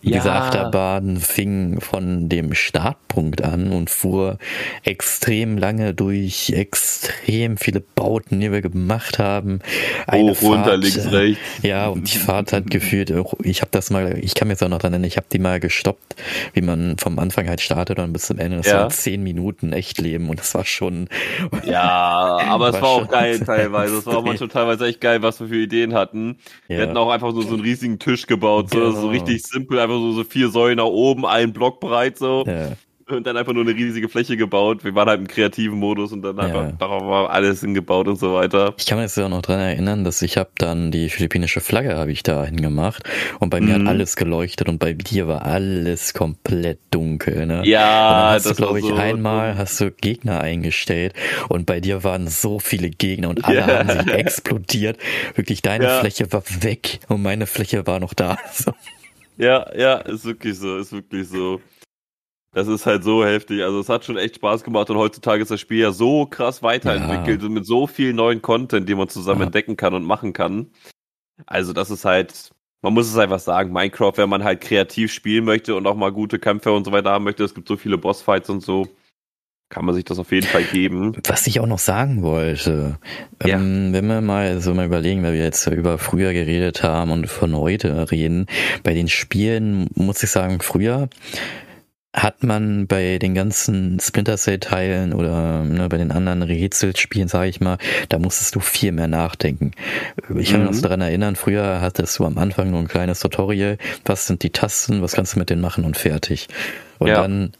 [0.00, 0.16] Ja.
[0.16, 4.38] Diese Achterbahn fing von dem Startpunkt an und fuhr
[4.82, 9.60] extrem lange durch extrem viele Bauten, die wir gemacht haben.
[10.06, 11.40] Eine Hoch, Fahrt, runter, links, rechts.
[11.62, 14.68] Ja, und die Fahrt hat gefühlt, ich habe das mal, ich kann mir jetzt auch
[14.70, 16.16] noch dran erinnern, ich habe die mal gestoppt,
[16.54, 18.56] wie man vom Anfang halt startet und bis zum Ende.
[18.56, 18.78] Das ja.
[18.78, 21.08] waren zehn Minuten Echtleben und das war schon.
[21.66, 23.98] Ja, aber es war, war auch geil teilweise.
[23.98, 26.38] Es war manchmal teilweise echt geil, was wir für Ideen hatten.
[26.68, 26.76] Ja.
[26.76, 28.92] Wir hatten auch einfach so, so einen riesigen Tisch gebaut, so, genau.
[28.92, 32.44] so richtig simpel, einfach so, so vier Säulen nach oben, ein Block breit so.
[32.46, 32.72] Ja
[33.08, 34.84] und dann einfach nur eine riesige Fläche gebaut.
[34.84, 36.72] Wir waren halt im kreativen Modus und dann einfach ja.
[36.72, 38.74] darauf war alles hingebaut und so weiter.
[38.78, 41.96] Ich kann mich jetzt auch noch dran erinnern, dass ich habe dann die philippinische Flagge
[41.96, 43.02] habe ich da hingemacht
[43.40, 43.82] und bei mir mhm.
[43.82, 47.46] hat alles geleuchtet und bei dir war alles komplett dunkel.
[47.46, 47.62] Ne?
[47.66, 51.14] Ja, hast das glaube ich so einmal hast du Gegner eingestellt
[51.48, 53.78] und bei dir waren so viele Gegner und alle yeah.
[53.78, 54.98] haben sich explodiert.
[55.34, 56.00] Wirklich deine ja.
[56.00, 58.38] Fläche war weg und meine Fläche war noch da.
[58.54, 58.72] So.
[59.36, 61.60] Ja, ja, ist wirklich so, ist wirklich so.
[62.54, 63.62] Das ist halt so heftig.
[63.62, 66.62] Also es hat schon echt Spaß gemacht und heutzutage ist das Spiel ja so krass
[66.62, 67.48] weiterentwickelt ja.
[67.48, 69.46] und mit so viel neuen Content, den man zusammen ja.
[69.46, 70.70] entdecken kann und machen kann.
[71.46, 75.44] Also das ist halt, man muss es einfach sagen, Minecraft, wenn man halt kreativ spielen
[75.44, 77.98] möchte und auch mal gute Kämpfe und so weiter haben möchte, es gibt so viele
[77.98, 78.86] Bossfights und so,
[79.68, 81.16] kann man sich das auf jeden Fall geben.
[81.26, 82.98] Was ich auch noch sagen wollte,
[83.44, 83.56] ja.
[83.56, 87.26] ähm, wenn wir mal so mal überlegen, weil wir jetzt über früher geredet haben und
[87.26, 88.46] von heute reden,
[88.84, 91.08] bei den Spielen muss ich sagen, früher
[92.14, 97.50] hat man bei den ganzen Splinter Cell Teilen oder ne, bei den anderen Rätselspielen, sage
[97.50, 99.72] ich mal, da musstest du viel mehr nachdenken.
[100.38, 100.68] Ich kann mhm.
[100.68, 104.44] mich noch daran erinnern, früher hattest du am Anfang nur ein kleines Tutorial, was sind
[104.44, 106.46] die Tasten, was kannst du mit denen machen und fertig.
[106.98, 107.16] Und ja.
[107.20, 107.52] dann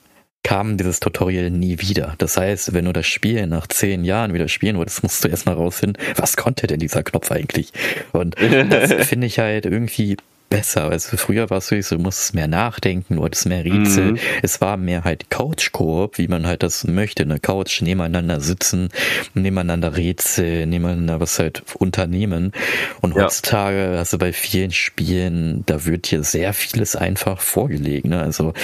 [0.44, 2.14] kam dieses Tutorial nie wieder.
[2.18, 5.56] Das heißt, wenn du das Spiel nach zehn Jahren wieder spielen wolltest, musst du erstmal
[5.56, 7.72] rausfinden, was konnte denn dieser Knopf eigentlich?
[8.12, 8.36] Und
[8.70, 10.16] das finde ich halt irgendwie
[10.56, 10.84] besser.
[10.90, 14.12] Also früher war es so, du musstest mehr nachdenken, du hattest mehr Rätsel.
[14.12, 14.18] Mhm.
[14.42, 17.22] Es war mehr halt Couch-Koop, wie man halt das möchte.
[17.22, 18.88] Eine Couch nebeneinander sitzen,
[19.34, 22.52] nebeneinander Rätsel, nebeneinander was halt unternehmen.
[23.00, 23.24] Und ja.
[23.24, 28.06] heutzutage hast du bei vielen Spielen, da wird dir sehr vieles einfach vorgelegt.
[28.06, 28.20] Ne?
[28.20, 28.54] Also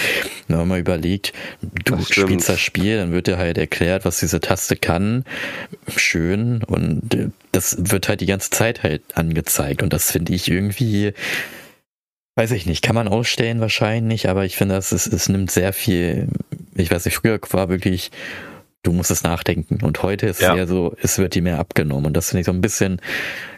[0.48, 1.32] wenn man mal überlegt,
[1.84, 5.24] du das spielst das Spiel, dann wird dir halt erklärt, was diese Taste kann.
[5.96, 6.62] Schön.
[6.64, 9.82] Und äh, das wird halt die ganze Zeit halt angezeigt.
[9.82, 11.12] Und das finde ich irgendwie
[12.40, 16.26] Weiß ich nicht, kann man ausstellen wahrscheinlich, aber ich finde, es, es nimmt sehr viel,
[16.74, 18.10] ich weiß nicht, früher war wirklich,
[18.82, 20.52] du musst es nachdenken und heute ist ja.
[20.52, 23.02] es eher so, es wird dir mehr abgenommen und das finde ich so ein bisschen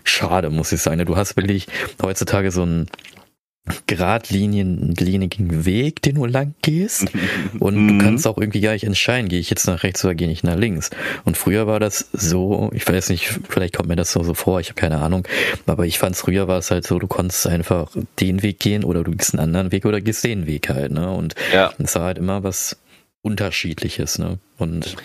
[0.03, 1.05] schade, muss ich sagen.
[1.05, 1.69] Du hast wirklich
[2.03, 2.89] heutzutage so ein
[3.87, 7.07] geradlinigen Weg, den du lang gehst.
[7.61, 7.99] Und du mhm.
[7.99, 10.57] kannst auch irgendwie gar nicht entscheiden, gehe ich jetzt nach rechts oder gehe ich nach
[10.57, 10.91] links.
[11.25, 14.61] Und früher war das so, ich weiß nicht, vielleicht kommt mir das so, so vor,
[14.61, 15.27] ich habe keine Ahnung.
[15.67, 19.05] Aber ich fand früher war es halt so, du konntest einfach den Weg gehen oder
[19.05, 21.11] du gehst einen anderen Weg oder gehst den Weg halt, ne?
[21.11, 21.73] Und ja.
[21.79, 22.77] es war halt immer was
[23.23, 24.39] Unterschiedliches, ne?
[24.59, 24.97] Und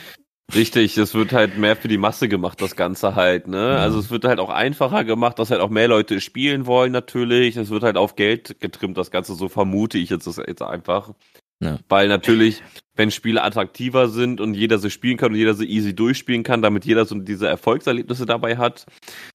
[0.55, 3.57] Richtig, es wird halt mehr für die Masse gemacht, das Ganze halt, ne?
[3.57, 3.75] Ja.
[3.77, 7.57] Also es wird halt auch einfacher gemacht, dass halt auch mehr Leute spielen wollen natürlich.
[7.57, 11.13] Es wird halt auf Geld getrimmt, das Ganze, so vermute ich jetzt, das jetzt einfach.
[11.60, 11.79] Ja.
[11.89, 12.63] Weil natürlich,
[12.95, 16.62] wenn Spiele attraktiver sind und jeder sie spielen kann und jeder sie easy durchspielen kann,
[16.62, 18.86] damit jeder so diese Erfolgserlebnisse dabei hat,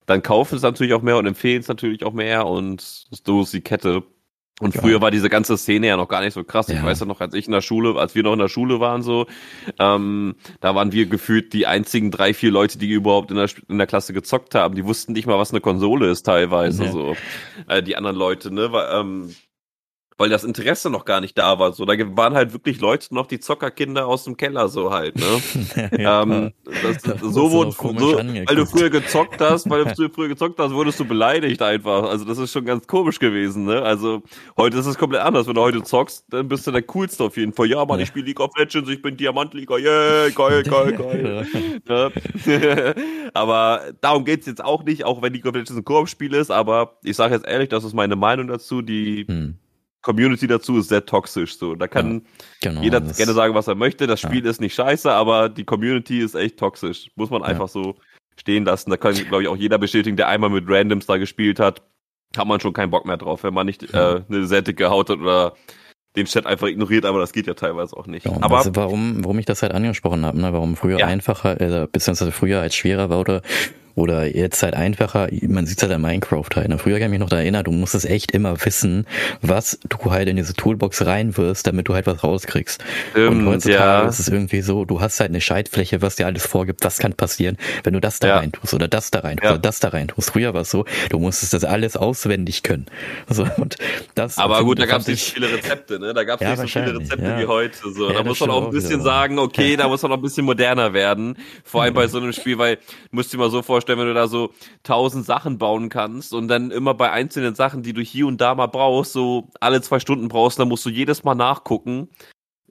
[0.07, 2.81] dann kaufen es natürlich auch mehr und empfehlen es natürlich auch mehr und
[3.27, 4.05] so ist die Kette.
[4.61, 6.69] Und früher war diese ganze Szene ja noch gar nicht so krass.
[6.69, 6.77] Ja.
[6.77, 8.79] Ich weiß ja noch, als ich in der Schule, als wir noch in der Schule
[8.81, 9.27] waren, so,
[9.79, 13.79] ähm, da waren wir gefühlt die einzigen drei, vier Leute, die überhaupt in der, in
[13.79, 14.75] der Klasse gezockt haben.
[14.75, 16.85] Die wussten nicht mal, was eine Konsole ist teilweise.
[16.85, 16.93] Ja.
[16.93, 17.17] So,
[17.67, 18.71] äh, die anderen Leute, ne?
[18.73, 19.35] Weil, ähm,
[20.23, 21.73] weil das Interesse noch gar nicht da war.
[21.73, 25.17] So, da waren halt wirklich Leute noch die Zockerkinder aus dem Keller so halt.
[25.17, 25.91] Ne?
[25.99, 30.29] ja, ähm, das, das so wurde, so, weil du früher gezockt hast, weil du früher
[30.29, 32.05] gezockt hast, wurdest du beleidigt einfach.
[32.05, 33.65] Also das ist schon ganz komisch gewesen.
[33.65, 33.83] Ne?
[33.83, 34.23] Also
[34.57, 35.49] heute ist es komplett anders.
[35.49, 37.67] Wenn du heute zockst, dann bist du der coolste auf jeden Fall.
[37.67, 41.47] Ja, Mann, ich spiele League of Legends, ich bin Diamantliga, yeah, geil, geil, geil.
[41.89, 42.95] ne?
[43.35, 46.53] aber darum geht's jetzt auch nicht, auch wenn League of Legends ein Koop-Spiel ist.
[46.53, 48.83] Aber ich sage jetzt ehrlich, das ist meine Meinung dazu.
[48.83, 49.59] Die hm
[50.03, 51.57] Community dazu ist sehr toxisch.
[51.57, 52.23] So, da kann
[52.63, 54.07] ja, genau, jeder gerne sagen, was er möchte.
[54.07, 54.51] Das Spiel ja.
[54.51, 57.11] ist nicht scheiße, aber die Community ist echt toxisch.
[57.15, 57.69] Muss man einfach ja.
[57.69, 57.95] so
[58.37, 58.91] stehen lassen.
[58.91, 61.83] Da kann, glaube ich, auch jeder bestätigen, der einmal mit Randoms da gespielt hat,
[62.37, 65.11] hat man schon keinen Bock mehr drauf, wenn man nicht äh, eine sehr dicke Haut
[65.11, 65.55] hat oder
[66.17, 68.27] den Chat einfach ignoriert, aber das geht ja teilweise auch nicht.
[68.27, 70.53] Ja, aber also warum, warum ich das halt angesprochen habe, ne?
[70.53, 73.19] warum früher einfacher, äh, beziehungsweise früher als schwerer war
[73.95, 76.69] oder jetzt halt einfacher, man sieht es halt an Minecraft halt.
[76.69, 76.79] Ne?
[76.79, 79.07] Früher kann ich mich noch da erinnern, du musstest echt immer wissen,
[79.41, 82.83] was du halt in diese Toolbox reinwirfst, damit du halt was rauskriegst.
[83.17, 84.09] Ähm, und heutzutage ja.
[84.09, 87.13] ist es irgendwie so, du hast halt eine Schaltfläche, was dir alles vorgibt, was kann
[87.13, 88.37] passieren, wenn du das da Ja.
[88.39, 89.51] rein tust oder das da rein tust Ja.
[89.53, 90.31] oder das da rein tust.
[90.31, 92.87] Früher war es so, du musstest das alles auswendig können.
[93.29, 93.77] So, und
[94.15, 96.15] das Aber gut, da gab es nicht ich- viele Rezepte, ne?
[96.15, 97.77] Da gab es nicht so viele Rezepte wie heute.
[97.95, 98.09] So.
[98.11, 99.03] Da muss man auch ein stimmt auch bisschen wieder.
[99.05, 101.37] sagen, okay, da muss man noch ein bisschen moderner werden.
[101.65, 102.79] Vor allem bei so einem Spiel, weil
[103.11, 106.71] musst dir mal so vorstellen, wenn du da so tausend Sachen bauen kannst und dann
[106.71, 110.29] immer bei einzelnen Sachen, die du hier und da mal brauchst, so alle zwei Stunden
[110.29, 112.09] brauchst, dann musst du jedes Mal nachgucken.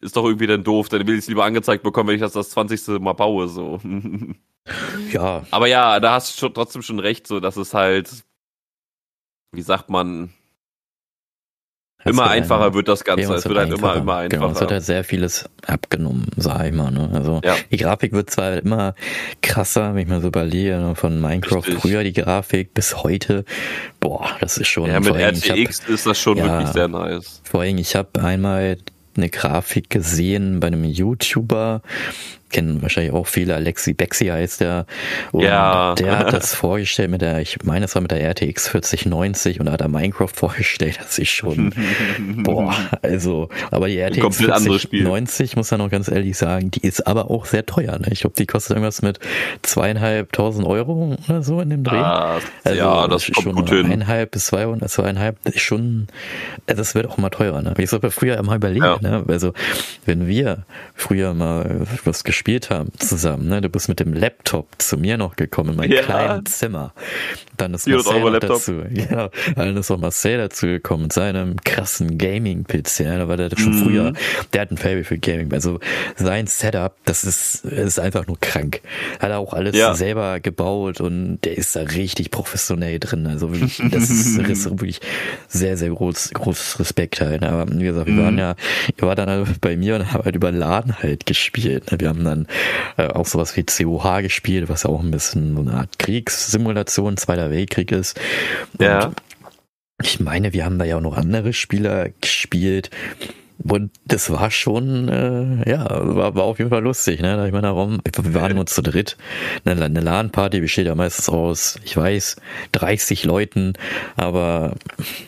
[0.01, 2.33] Ist doch irgendwie dann doof, dann will ich es lieber angezeigt bekommen, wenn ich das
[2.33, 2.99] das 20.
[2.99, 3.79] Mal baue, so.
[5.11, 8.23] ja, Aber ja, da hast du trotzdem schon recht, so, dass es halt,
[9.51, 10.33] wie sagt man,
[12.05, 13.33] immer halt einfacher eine- wird das Ganze.
[13.33, 14.69] Es wird halt immer, immer Genau, es wird einfacher.
[14.71, 16.91] halt sehr vieles abgenommen, sag ich mal.
[16.91, 17.09] Ne?
[17.13, 17.55] Also Ja.
[17.71, 18.95] die Grafik wird zwar immer
[19.41, 20.95] krasser, wenn ich mal so überlege, ne?
[20.95, 21.79] von Minecraft Richtig.
[21.79, 23.45] früher die Grafik bis heute.
[23.99, 24.87] Boah, das ist schon.
[24.89, 26.45] Ja, mit ich hab- RTX ist das schon Ja.
[26.45, 27.41] wirklich sehr nice.
[27.43, 28.77] Vor allem, ich habe einmal
[29.17, 31.81] eine Grafik gesehen bei einem YouTuber,
[32.51, 34.85] kennen wahrscheinlich auch viele, Alexi Bexi heißt der.
[35.31, 35.95] Und Ja.
[35.95, 39.65] der hat das vorgestellt mit der, ich meine, es war mit der RTX 4090 und
[39.67, 41.73] da hat er Minecraft vorgestellt, das ist schon,
[42.43, 45.01] boah, also, aber die RTX komplett anderes Spiel.
[45.01, 48.07] 4090, muss man noch ganz ehrlich sagen, die ist aber auch sehr teuer, ne?
[48.11, 49.19] Ich glaube, die kostet irgendwas mit
[49.61, 51.97] zweieinhalbtausend Euro oder so in dem Dreh.
[51.99, 56.07] Das, Also, ja, das ist schon gut eineinhalb bis zweihundert, zweieinhalb, das ist schon,
[56.67, 57.73] also das wird auch mal teurer, ne?
[57.77, 58.97] Ich habe früher immer überlegt, Ja.
[59.01, 59.23] ne?
[59.27, 59.53] Also,
[60.05, 60.63] wenn wir
[60.95, 63.61] früher mal was gespielt haben zusammen, ne?
[63.61, 66.01] Du bist mit dem Laptop zu mir noch gekommen in mein Ja.
[66.01, 66.93] kleines Zimmer.
[67.57, 69.11] Dann ist 400 Marcel dazu.
[69.11, 72.99] Ja, dann ist auch Marcel dazu gekommen mit seinem krassen Gaming-PC.
[73.01, 73.83] Ja, da war der schon Mhm.
[73.83, 74.13] früher,
[74.53, 75.53] der hat ein Fable für Gaming.
[75.53, 75.79] Also
[76.15, 78.81] sein Setup, das ist, ist einfach nur krank.
[79.19, 79.93] Hat er auch alles Ja.
[79.93, 83.27] selber gebaut und der ist da richtig professionell drin.
[83.27, 84.99] Also wirklich, das ist, das ist wirklich
[85.47, 87.43] sehr, sehr groß, groß Respekt halt.
[87.43, 88.23] Aber wie gesagt, wir Mhm.
[88.23, 88.55] waren ja,
[88.99, 91.83] ihr war dann halt bei mir und haben halt über LAN halt gespielt.
[91.97, 92.47] Wir haben dann
[92.97, 97.17] äh, auch sowas wie COH gespielt, was ja auch ein bisschen so eine Art Kriegssimulation,
[97.17, 98.19] Zweiter Weltkrieg ist.
[98.77, 99.11] Und Ja.
[100.01, 102.89] ich meine, wir haben da ja auch noch andere Spieler gespielt.
[103.63, 107.45] Und das war schon, äh, ja, war, war auf jeden Fall lustig, ne?
[107.47, 109.17] Ich meine, darum, wir waren nur zu dritt.
[109.65, 112.37] Eine, eine LAN-Party besteht ja meistens aus, ich weiß,
[112.73, 113.73] 30 Leuten,
[114.17, 114.73] aber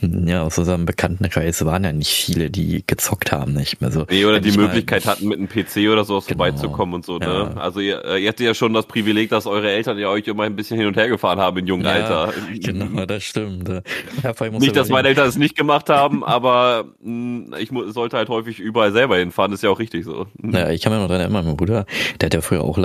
[0.02, 3.82] ja, aus unserem Bekanntenkreis waren ja nicht viele, die gezockt haben, nicht?
[3.84, 6.43] Also, Nee, oder die ich mal- Möglichkeit hatten, mit einem PC oder sowas Genau.
[6.46, 7.26] vorbeizukommen und so, ne?
[7.26, 7.62] Ja.
[7.62, 10.43] Also ihr, äh, ihr hattet ja schon das Privileg, dass eure Eltern ja euch immer
[10.43, 12.34] ein bisschen hin und her gefahren haben in jungen ja, Alter.
[12.54, 13.67] Genau, das stimmt.
[13.69, 18.23] Ja, Nicht, dass meine Eltern es nicht gemacht haben, aber mh, ich mu- sollte halt
[18.30, 20.28] häufig überall selber hinfahren, ist ja auch richtig so.
[20.42, 21.86] Ja, ich kann mich noch dran erinnern, mein Bruder,
[22.20, 22.78] der hat ja früher auch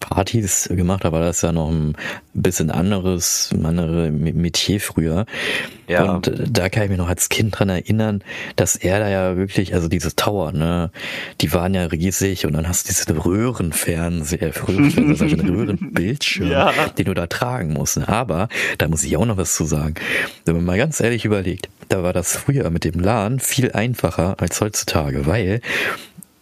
[0.00, 1.94] LAN-Partys gemacht, aber das ist ja noch ein
[2.34, 5.26] bisschen anderes, andere Metier früher.
[5.88, 6.04] Ja.
[6.14, 8.22] Und da kann ich mich noch als Kind dran erinnern,
[8.56, 10.90] dass er da ja wirklich, also diese Tower, ne,
[11.40, 16.72] die waren ja riesig und dann hast du diesen Röhrenfernseher, Röhrenfernseher, schon, Röhrenbildschirm, Ja.
[16.96, 17.96] den du da tragen musst.
[17.98, 18.08] ne.
[18.08, 19.94] Aber da muss ich auch noch was zu sagen.
[20.44, 24.36] Wenn man mal ganz ehrlich überlegt, da war das früher mit dem LAN viel einfacher
[24.40, 25.60] als heutzutage, weil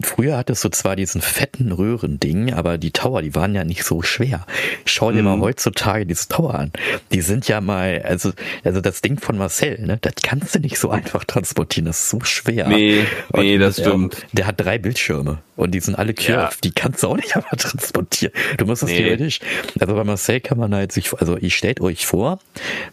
[0.01, 4.01] Früher hattest du zwar diesen fetten Röhrending, aber die Tower, die waren ja nicht so
[4.01, 4.45] schwer.
[4.85, 5.25] Schau dir Mhm.
[5.25, 6.71] mal heutzutage diese Tower an.
[7.11, 8.31] Die sind ja mal, also,
[8.63, 11.85] also das Ding von Marcel, ne, das kannst du nicht so einfach transportieren.
[11.87, 12.69] Das ist so schwer.
[12.69, 14.25] Nee, Und, nee, das ähm, stimmt.
[14.31, 16.29] Der hat drei Bildschirme und die sind alle curved.
[16.29, 16.49] Ja.
[16.63, 18.31] Die kannst du auch nicht einfach transportieren.
[18.55, 18.99] Du musst es Nee.
[18.99, 19.41] theoretisch.
[19.81, 22.39] Also bei Marcel kann man halt sich, also ihr stellt euch vor,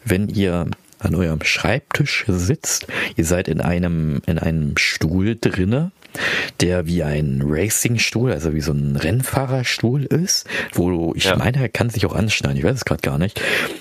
[0.04, 0.66] wenn ihr
[0.98, 5.92] an eurem Schreibtisch sitzt, ihr seid in einem, in einem Stuhl drinne,
[6.60, 11.36] der wie ein Racingstuhl, also wie so ein Rennfahrerstuhl ist, wo ich Ja.
[11.36, 13.40] meine, er kann sich auch anschneiden, ich weiß es gerade gar nicht.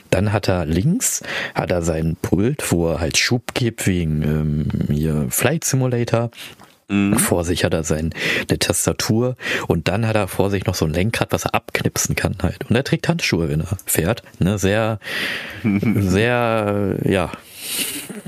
[0.10, 1.21] Dann hat er links,
[1.54, 6.32] hat er seinen Pult, wo er halt Schub gibt wegen ähm, hier Flight Simulator.
[6.88, 7.17] Mhm.
[7.17, 8.13] Vor sich hat er sein,
[8.48, 12.15] eine Tastatur und dann hat er vor sich noch so ein Lenkrad, was er abknipsen
[12.15, 12.69] kann halt.
[12.69, 14.21] Und er trägt Handschuhe, wenn er fährt.
[14.38, 15.00] Ne, sehr,
[15.95, 17.32] sehr, ja,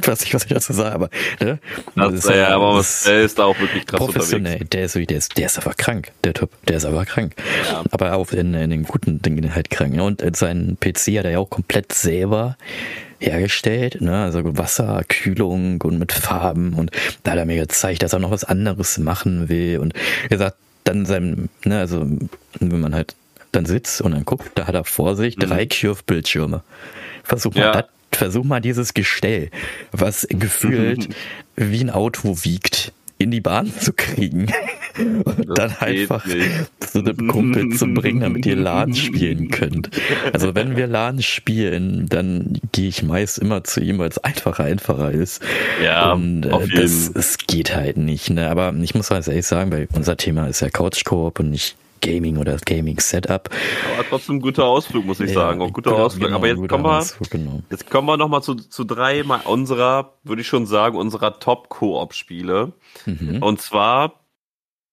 [0.02, 1.60] ich weiß nicht, was ich dazu sage, aber, ne?
[1.96, 4.54] Das, ist ja, aber das- der ist da auch wirklich krass professionell.
[4.62, 4.70] unterwegs.
[4.72, 6.50] Der ist, der ist, der ist aber krank, der Typ.
[6.68, 7.34] Der ist aber krank.
[7.70, 7.84] Ja.
[7.92, 9.94] Aber auch in, in den guten Dingen halt krank.
[9.96, 10.04] ne?
[10.04, 12.58] Und sein PC hat er ja auch komplett selber
[13.20, 16.92] hergestellt, ne, also Wasserkühlung und mit Farben und
[17.24, 20.56] da hat er mir gezeigt, dass er noch was anderes machen will und wie gesagt,
[20.84, 22.06] dann sein, ne, also
[22.60, 23.16] wenn man halt
[23.52, 26.62] dann sitzt und dann guckt, da hat er vor sich drei Curve-Bildschirme.
[27.24, 27.72] Versuch mal Ja.
[27.72, 27.86] das
[28.18, 29.50] versuch mal dieses Gestell,
[29.92, 31.10] was gefühlt
[31.56, 34.48] wie ein Auto wiegt, in die Bahn zu kriegen
[34.98, 36.50] und dann einfach nicht.
[36.80, 39.90] zu einem Kumpel zu bringen, damit ihr LAN spielen könnt.
[40.34, 44.66] Also wenn wir LAN spielen, dann gehe ich meist immer zu ihm, weil es einfacher,
[44.66, 45.42] einfacher ist.
[45.84, 48.30] Ja, und äh, das, es geht halt nicht.
[48.30, 48.50] Ne?
[48.50, 51.76] Aber ich muss halt ehrlich sagen, weil unser Thema ist ja Couch Coop und nicht
[52.02, 53.50] Gaming oder Gaming Setup.
[53.94, 55.62] Aber trotzdem ein guter Ausflug, muss ich ja, sagen.
[55.62, 56.32] Auch guter genau, Ausflug.
[56.32, 57.62] Aber jetzt kommen wir, Ausflug, genau.
[57.70, 62.74] jetzt kommen wir nochmal zu, zu drei mal unserer, würde ich schon sagen, unserer Top-Koop-Spiele.
[63.06, 63.42] Mhm.
[63.42, 64.14] Und zwar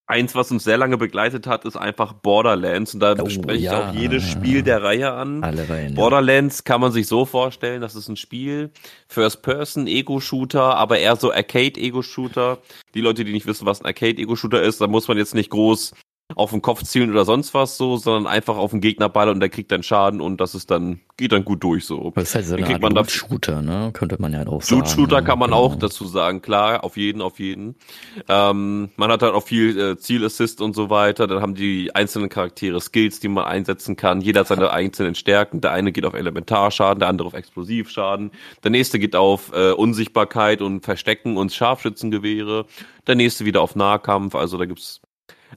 [0.06, 2.92] Eins, was uns sehr lange begleitet hat, ist einfach Borderlands.
[2.92, 3.88] Und da oh, spreche ich ja.
[3.88, 5.42] auch jedes Spiel der Reihe an.
[5.42, 6.62] Alle Reihen, Borderlands ja.
[6.64, 8.70] kann man sich so vorstellen, das ist ein Spiel,
[9.08, 12.58] First-Person-Ego-Shooter, aber eher so Arcade-Ego-Shooter.
[12.92, 15.94] Die Leute, die nicht wissen, was ein Arcade-Ego-Shooter ist, da muss man jetzt nicht groß
[16.34, 19.40] auf den Kopf zielen oder sonst was so, sondern einfach auf den Gegner ballern und
[19.40, 22.12] der kriegt dann Schaden und das ist dann, geht dann gut durch so.
[22.14, 23.90] Das ist halt so eine Art Loot-Shooter, ne?
[23.92, 24.80] Könnte man ja halt auch sagen.
[24.80, 25.62] Loot-Shooter kann man genau.
[25.62, 27.76] auch dazu sagen, klar, auf jeden, auf jeden.
[28.28, 32.30] Ähm, man hat halt auch viel äh, Zielassist und so weiter, dann haben die einzelnen
[32.30, 34.22] Charaktere Skills, die man einsetzen kann.
[34.22, 35.60] Jeder hat seine einzelnen Stärken.
[35.60, 38.30] Der eine geht auf Elementarschaden, der andere auf Explosivschaden.
[38.62, 42.64] Der nächste geht auf äh, Unsichtbarkeit und Verstecken und Scharfschützengewehre.
[43.06, 44.34] Der nächste wieder auf Nahkampf.
[44.34, 45.02] Also da gibt's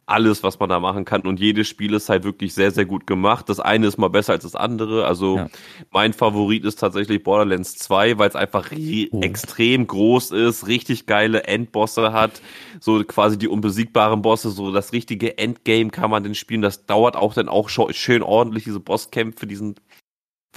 [0.06, 1.22] alles, was man da machen kann.
[1.22, 3.50] Und jedes Spiel ist halt wirklich sehr, sehr gut gemacht.
[3.50, 5.06] Das eine ist mal besser als das andere.
[5.06, 5.50] Also ja.
[5.92, 9.22] mein Favorit ist tatsächlich Borderlands 2, weil es einfach oh.
[9.22, 12.42] extrem groß ist, richtig geile Endbosse hat,
[12.80, 16.62] so quasi die unbesiegbaren Bosse, so das richtige Endgame kann man denn spielen.
[16.62, 19.82] Das dauert auch dann auch schön ordentlich, diese Bosskämpfe, die sind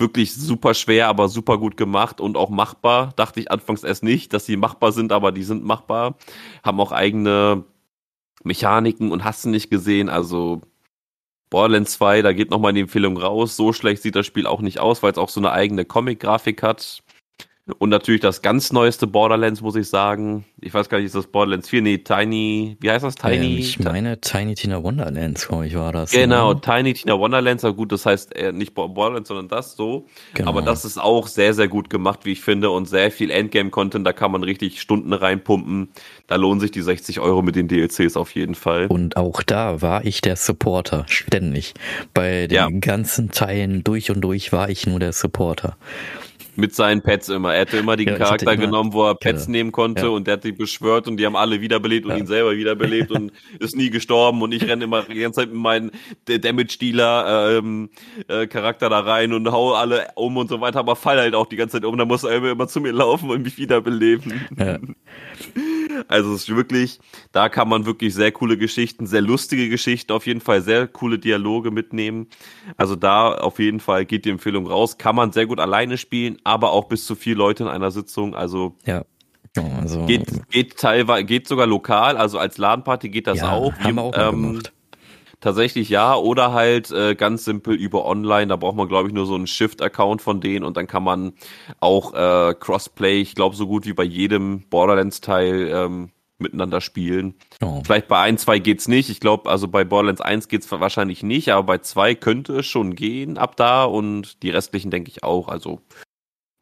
[0.01, 3.13] wirklich super schwer, aber super gut gemacht und auch machbar.
[3.17, 6.17] Dachte ich anfangs erst nicht, dass sie machbar sind, aber die sind machbar.
[6.65, 7.65] Haben auch eigene
[8.45, 10.09] Mechaniken und hast du nicht gesehen.
[10.09, 10.63] Also
[11.51, 13.57] Borderlands 2, da geht nochmal die Empfehlung raus.
[13.57, 16.63] So schlecht sieht das Spiel auch nicht aus, weil es auch so eine eigene Comic-Grafik
[16.63, 17.03] hat.
[17.79, 20.45] Und natürlich das ganz neueste Borderlands, muss ich sagen.
[20.61, 21.83] Ich weiß gar nicht, ist das Borderlands 4?
[21.83, 23.15] Nee, Tiny, wie heißt das?
[23.15, 23.37] Tiny?
[23.37, 26.11] Ähm, ich meine Tiny Tina Wonderlands, glaube ich, war das.
[26.11, 26.61] Genau, ne?
[26.61, 30.07] Tiny Tina Wonderlands, aber gut, das heißt äh, nicht Borderlands, sondern das so.
[30.35, 30.49] Genau.
[30.49, 34.07] Aber das ist auch sehr, sehr gut gemacht, wie ich finde, und sehr viel Endgame-Content,
[34.07, 35.89] da kann man richtig Stunden reinpumpen.
[36.27, 38.87] Da lohnen sich die 60 Euro mit den DLCs auf jeden Fall.
[38.87, 41.75] Und auch da war ich der Supporter, ständig.
[42.15, 42.69] Bei den ja.
[42.71, 45.77] ganzen Teilen durch und durch war ich nur der Supporter
[46.61, 47.55] mit seinen Pets immer.
[47.55, 49.57] Er hätte immer den ja, Charakter immer, genommen, wo er Pets genau.
[49.57, 50.09] nehmen konnte ja.
[50.09, 52.19] und der hat die beschwört und die haben alle wiederbelebt und ja.
[52.19, 55.61] ihn selber wiederbelebt und ist nie gestorben und ich renne immer die ganze Zeit mit
[55.61, 55.91] meinem
[56.27, 57.91] Damage-Dealer ähm,
[58.29, 61.47] äh, Charakter da rein und hau alle um und so weiter, aber fall halt auch
[61.47, 61.97] die ganze Zeit um.
[61.97, 64.47] Da muss er immer, immer zu mir laufen und mich wiederbeleben.
[66.09, 67.01] Also es ist wirklich,
[67.33, 71.19] da kann man wirklich sehr coole Geschichten, sehr lustige Geschichten, auf jeden Fall sehr coole
[71.19, 72.29] Dialoge mitnehmen.
[72.77, 74.99] Also da auf jeden Fall geht die Empfehlung raus.
[74.99, 78.35] Kann man sehr gut alleine spielen, aber auch bis zu vier Leute in einer Sitzung.
[78.35, 79.05] Also ja.
[79.57, 83.75] Also, geht, geht teilweise, geht sogar lokal, also als LAN-Party geht das ja, auch.
[83.81, 84.73] Haben wir auch ähm, gemacht.
[85.41, 88.49] Tatsächlich ja, oder halt äh, ganz simpel über online.
[88.49, 91.33] Da braucht man, glaube ich, nur so einen Shift-Account von denen und dann kann man
[91.81, 96.11] auch äh, Crossplay, ich glaube, so gut wie bei jedem Borderlands-Teil ähm,
[96.41, 97.35] miteinander spielen.
[97.63, 97.83] Oh.
[97.85, 99.09] Vielleicht bei ein, zwei geht's nicht.
[99.09, 102.95] Ich glaube, also bei Borderlands 1 geht's wahrscheinlich nicht, aber bei zwei könnte es schon
[102.95, 105.49] gehen ab da und die restlichen denke ich auch.
[105.49, 105.81] Also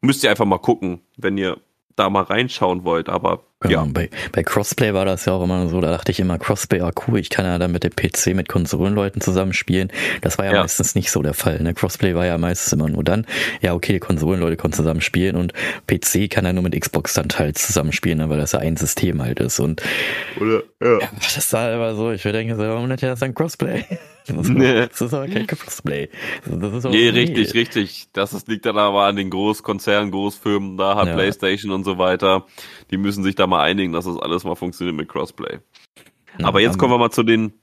[0.01, 1.59] müsst ihr einfach mal gucken, wenn ihr
[1.95, 3.91] da mal reinschauen wollt, aber Genau, ja.
[3.91, 6.91] bei, bei Crossplay war das ja auch immer so, da dachte ich immer, Crossplay, ah
[7.05, 9.91] cool, ich kann ja dann mit dem PC mit Konsolenleuten zusammenspielen.
[10.21, 11.61] Das war ja, ja, meistens nicht so der Fall.
[11.61, 11.73] Ne?
[11.73, 13.27] Crossplay war ja meistens immer nur dann,
[13.59, 15.51] ja okay, Konsolenleute können zusammenspielen und
[15.87, 18.29] PC kann ja nur mit Xbox dann halt zusammenspielen, ne?
[18.29, 19.59] weil das ja ein System halt ist.
[19.59, 19.81] Und
[20.39, 20.99] Oder, ja.
[20.99, 23.83] ja das war immer so, ich würde denken, warum nennt ihr das dann Crossplay?
[24.29, 24.87] Das ist, nee.
[24.87, 26.09] das ist aber kein Crossplay.
[26.45, 28.09] Das ist nee, richtig, richtig.
[28.13, 31.13] Das ist, liegt dann aber an den Großkonzernen, Großfirmen, da hat ja.
[31.15, 32.45] Playstation und so weiter.
[32.91, 35.59] Die müssen sich da mal einigen, dass das alles mal funktioniert mit Crossplay.
[36.41, 37.53] Aber jetzt kommen wir mal zu den.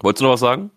[0.00, 0.70] Wolltest du noch was sagen?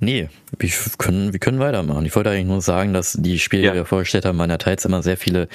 [0.00, 0.28] Nee,
[0.58, 2.06] wir können, wir können weitermachen.
[2.06, 3.72] Ich wollte eigentlich nur sagen, dass die Spiele, ja.
[3.72, 5.48] die wir vorgestellt haben, waren ja teils immer sehr viele,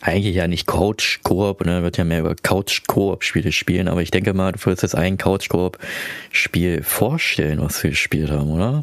[0.00, 4.52] eigentlich ja nicht Couch-Koop, ne, wird ja mehr über Couch-Koop-Spiele spielen, aber ich denke mal,
[4.52, 8.82] du würdest jetzt ein Couch-Koop-Spiel vorstellen, was wir gespielt haben, oder?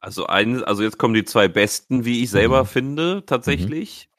[0.00, 2.68] Also ein, also jetzt kommen die zwei besten, wie ich selber mhm.
[2.68, 4.10] finde, tatsächlich.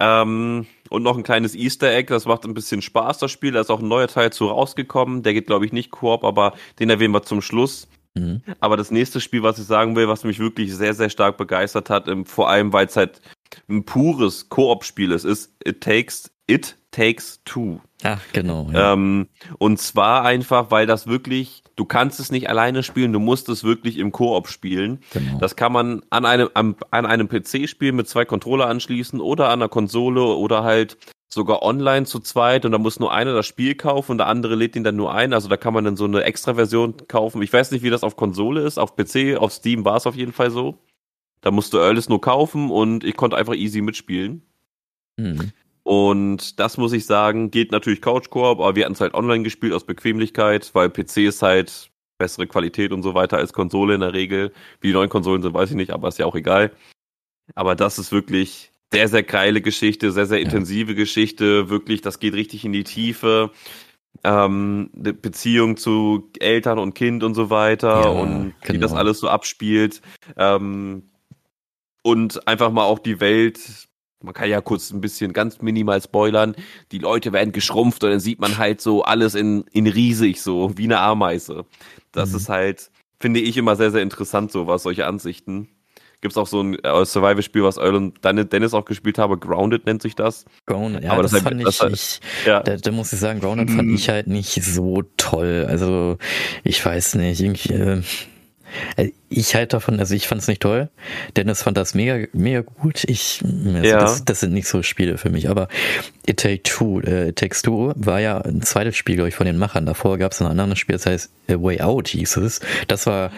[0.00, 3.52] Ähm, und noch ein kleines Easter Egg, das macht ein bisschen Spaß, das Spiel.
[3.52, 5.22] Da ist auch ein neuer Teil zu rausgekommen.
[5.22, 7.88] Der geht, glaube ich, nicht Koop, aber den erwähnen wir zum Schluss.
[8.14, 8.42] Mhm.
[8.60, 11.90] Aber das nächste Spiel, was ich sagen will, was mich wirklich sehr, sehr stark begeistert
[11.90, 13.20] hat, vor allem weil es halt
[13.68, 17.80] ein pures Koop-Spiel ist, ist It Takes It Takes Two.
[18.02, 18.68] Ach, genau.
[18.72, 18.92] Ja.
[18.92, 19.28] Ähm,
[19.58, 23.64] und zwar einfach, weil das wirklich, du kannst es nicht alleine spielen, du musst es
[23.64, 25.00] wirklich im Koop spielen.
[25.12, 25.38] Genau.
[25.38, 29.46] Das kann man an einem, an, an einem PC spielen mit zwei Controller anschließen oder
[29.46, 30.98] an einer Konsole oder halt
[31.32, 34.54] sogar online zu zweit und da muss nur einer das Spiel kaufen und der andere
[34.54, 35.32] lädt ihn dann nur ein.
[35.32, 37.40] Also da kann man dann so eine Extra-Version kaufen.
[37.40, 38.78] Ich weiß nicht, wie das auf Konsole ist.
[38.78, 40.76] Auf PC, auf Steam war es auf jeden Fall so.
[41.40, 44.42] Da musste Earlis nur kaufen und ich konnte einfach easy mitspielen.
[45.16, 45.52] Mhm.
[45.84, 49.42] Und das muss ich sagen, geht natürlich Couch Koop, aber wir hatten es halt online
[49.42, 54.00] gespielt aus Bequemlichkeit, weil PC ist halt bessere Qualität und so weiter als Konsole in
[54.00, 54.52] der Regel.
[54.80, 56.70] Wie die neuen Konsolen sind, weiß ich nicht, aber ist ja auch egal.
[57.54, 60.96] Aber das ist wirklich sehr, sehr geile Geschichte, sehr, sehr intensive ja.
[60.96, 61.68] Geschichte.
[61.68, 63.50] Wirklich, das geht richtig in die Tiefe.
[64.22, 68.74] Ähm, Beziehung zu Eltern und Kind und so weiter ja, und genau.
[68.74, 69.00] wie das genau.
[69.00, 70.02] alles so abspielt.
[70.36, 71.10] Ähm,
[72.02, 73.88] und einfach mal auch die Welt.
[74.22, 76.54] Man kann ja kurz ein bisschen ganz minimal spoilern.
[76.92, 80.76] Die Leute werden geschrumpft und dann sieht man halt so alles in, in riesig, so
[80.76, 81.64] wie eine Ameise.
[82.12, 82.36] Das mhm.
[82.36, 85.68] ist halt, finde ich immer sehr, sehr interessant, so was, solche Ansichten
[86.22, 89.38] gibt es auch so ein äh, Survival-Spiel, was Earl und Dennis auch gespielt haben.
[89.40, 90.44] Grounded nennt sich das.
[90.66, 92.60] Grounded, ja, Aber das, das fand halt, ich, halt, ich ja.
[92.60, 93.94] da, da, muss ich sagen, Grounded fand mhm.
[93.96, 95.66] ich halt nicht so toll.
[95.68, 96.18] Also,
[96.62, 98.02] ich weiß nicht, irgendwie, äh
[99.28, 100.88] ich halte davon, also ich fand es nicht toll.
[101.36, 103.04] Dennis fand das mega, mega gut.
[103.04, 104.00] Ich, also ja.
[104.00, 105.48] das, das sind nicht so Spiele für mich.
[105.48, 105.68] Aber
[106.26, 109.46] It Take Two, äh, It Takes Two war ja ein zweites Spiel, glaube ich, von
[109.46, 109.86] den Machern.
[109.86, 112.60] Davor gab es ein anderes Spiel, das heißt A Way Out hieß es.
[112.88, 113.32] Das war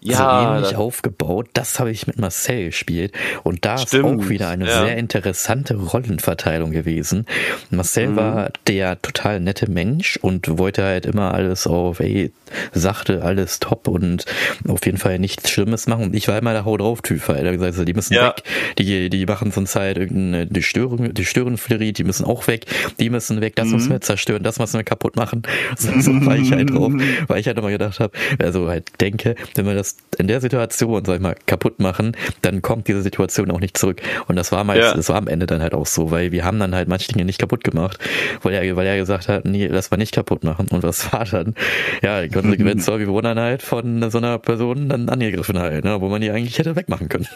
[0.00, 1.48] ja, so ähnlich aufgebaut.
[1.54, 3.12] Das habe ich mit Marcel gespielt.
[3.42, 4.20] Und da Stimmt.
[4.20, 4.84] ist auch wieder eine ja.
[4.84, 7.26] sehr interessante Rollenverteilung gewesen.
[7.70, 8.16] Marcel mhm.
[8.16, 12.32] war der total nette Mensch und wollte halt immer alles auf, ey,
[12.72, 14.24] sachte alles top und
[14.66, 16.04] auf jeden Fall nicht nichts Schlimmes machen.
[16.04, 18.28] Und ich war immer der Hau drauf Typ, weil er gesagt die müssen ja.
[18.28, 18.42] weg.
[18.78, 22.66] Die, die machen sonst halt irgendeine die Störung, die Störenflerie, die müssen auch weg.
[22.98, 23.56] Die müssen weg.
[23.56, 23.74] Das mhm.
[23.74, 24.42] müssen wir zerstören.
[24.42, 25.42] Das müssen wir kaputt machen.
[25.76, 26.92] So, so war ich halt drauf,
[27.26, 31.04] weil ich halt immer gedacht habe, also halt denke, wenn wir das in der Situation,
[31.04, 34.02] sag ich mal, kaputt machen, dann kommt diese Situation auch nicht zurück.
[34.28, 34.94] Und das war meist, ja.
[34.94, 37.24] das war am Ende dann halt auch so, weil wir haben dann halt manche Dinge
[37.24, 37.98] nicht kaputt gemacht,
[38.42, 40.68] weil er, weil er gesagt hat, nee, lass mal nicht kaputt machen.
[40.68, 41.54] Und was war dann?
[42.02, 45.58] Ja, die Konsequenz war, wir wurden dann halt von so einer Person dann angegriffen angegriffen
[45.58, 46.00] halt, ne?
[46.00, 47.28] wo man die eigentlich hätte wegmachen können.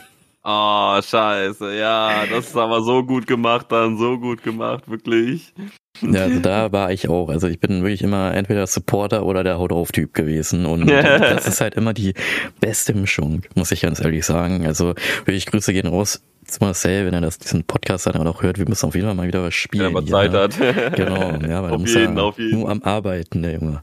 [0.46, 5.54] Oh, scheiße, ja, das ist aber so gut gemacht dann, so gut gemacht, wirklich.
[6.02, 7.30] Ja, also da war ich auch.
[7.30, 10.66] Also ich bin wirklich immer entweder Supporter oder der Haut auf Typ gewesen.
[10.66, 12.12] Und das ist halt immer die
[12.60, 14.66] beste Mischung, muss ich ganz ehrlich sagen.
[14.66, 18.58] Also wirklich Grüße gehen raus zu Marcel, wenn er das, diesen Podcast dann auch hört.
[18.58, 19.94] Wir müssen auf jeden Fall mal wieder was spielen.
[19.94, 20.94] Wenn er Zeit hat.
[20.94, 22.60] Genau, ja, weil auf jeden, auf jeden.
[22.60, 23.82] nur am Arbeiten, der Junge.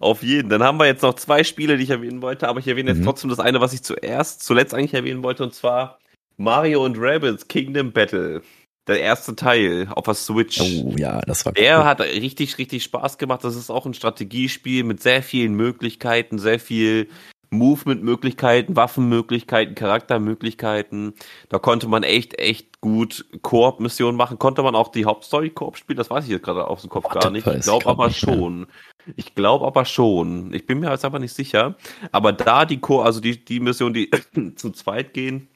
[0.00, 0.48] Auf jeden.
[0.48, 3.00] Dann haben wir jetzt noch zwei Spiele, die ich erwähnen wollte, aber ich erwähne jetzt
[3.00, 3.04] mhm.
[3.04, 5.98] trotzdem das eine, was ich zuerst, zuletzt eigentlich erwähnen wollte, und zwar
[6.36, 8.42] Mario und Rabbids Kingdom Battle.
[8.86, 10.60] Der erste Teil auf der Switch.
[10.60, 11.62] Oh ja, das war cool.
[11.62, 13.44] Der hat richtig, richtig Spaß gemacht.
[13.44, 17.08] Das ist auch ein Strategiespiel mit sehr vielen Möglichkeiten, sehr viel
[17.50, 21.14] Movement-Möglichkeiten, Waffenmöglichkeiten, Charaktermöglichkeiten.
[21.50, 24.38] Da konnte man echt, echt gut Koop-Missionen machen.
[24.38, 25.98] Konnte man auch die Hauptstory-Koop spielen?
[25.98, 27.46] Das weiß ich jetzt gerade aus dem Kopf gar nicht.
[27.46, 28.68] Ich glaube aber schon.
[29.16, 30.52] Ich glaube aber schon.
[30.52, 31.76] Ich bin mir jetzt aber nicht sicher.
[32.12, 34.10] Aber da die Co, also die, die Mission, die
[34.56, 35.48] zu zweit gehen,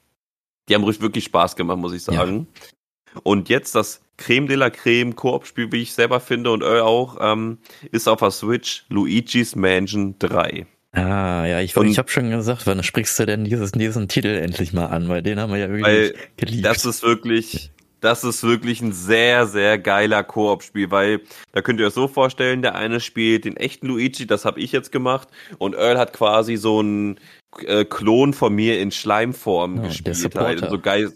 [0.69, 2.47] die haben wirklich Spaß gemacht, muss ich sagen.
[2.55, 3.19] Ja.
[3.23, 7.17] Und jetzt das Creme de la Creme Koop-Spiel, wie ich selber finde und Earl auch,
[7.19, 7.59] ähm,
[7.91, 10.65] ist auf der Switch Luigi's Mansion 3.
[10.93, 14.73] Ah, ja, ich, ich habe schon gesagt, wann sprichst du denn dieses, diesen Titel endlich
[14.73, 16.65] mal an, weil den haben wir ja wirklich geliebt.
[16.65, 17.71] Das ist wirklich,
[18.03, 21.21] das ist wirklich ein sehr, sehr geiler Koop-Spiel, weil
[21.53, 24.73] da könnt ihr euch so vorstellen, der eine spielt den echten Luigi, das habe ich
[24.73, 27.19] jetzt gemacht, und Earl hat quasi so einen
[27.61, 30.35] äh, Klon von mir in Schleimform ja, gespielt.
[30.35, 31.13] Halt, so geil,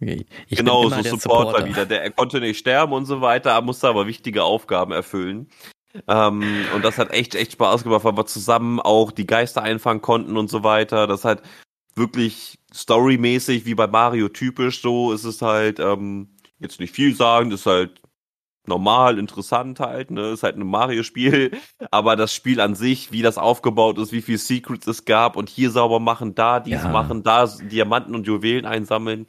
[0.48, 1.86] ich genau, so Supporter, Supporter, wieder.
[1.86, 5.50] Der, er konnte nicht sterben und so weiter, musste aber wichtige Aufgaben erfüllen.
[6.08, 10.02] Ähm, und das hat echt, echt Spaß gemacht, weil wir zusammen auch die Geister einfangen
[10.02, 11.08] konnten und so weiter.
[11.08, 11.42] Das hat
[11.96, 16.30] wirklich storymäßig, wie bei Mario typisch, so ist es halt, ähm,
[16.60, 18.02] jetzt nicht viel sagen, ist halt
[18.68, 21.52] normal, interessant halt, ne, ist halt ein Mario-Spiel,
[21.92, 25.50] aber das Spiel an sich, wie das aufgebaut ist, wie viel Secrets es gab und
[25.50, 26.90] hier sauber machen, da dies ja.
[26.90, 29.26] machen, da Diamanten und Juwelen einsammeln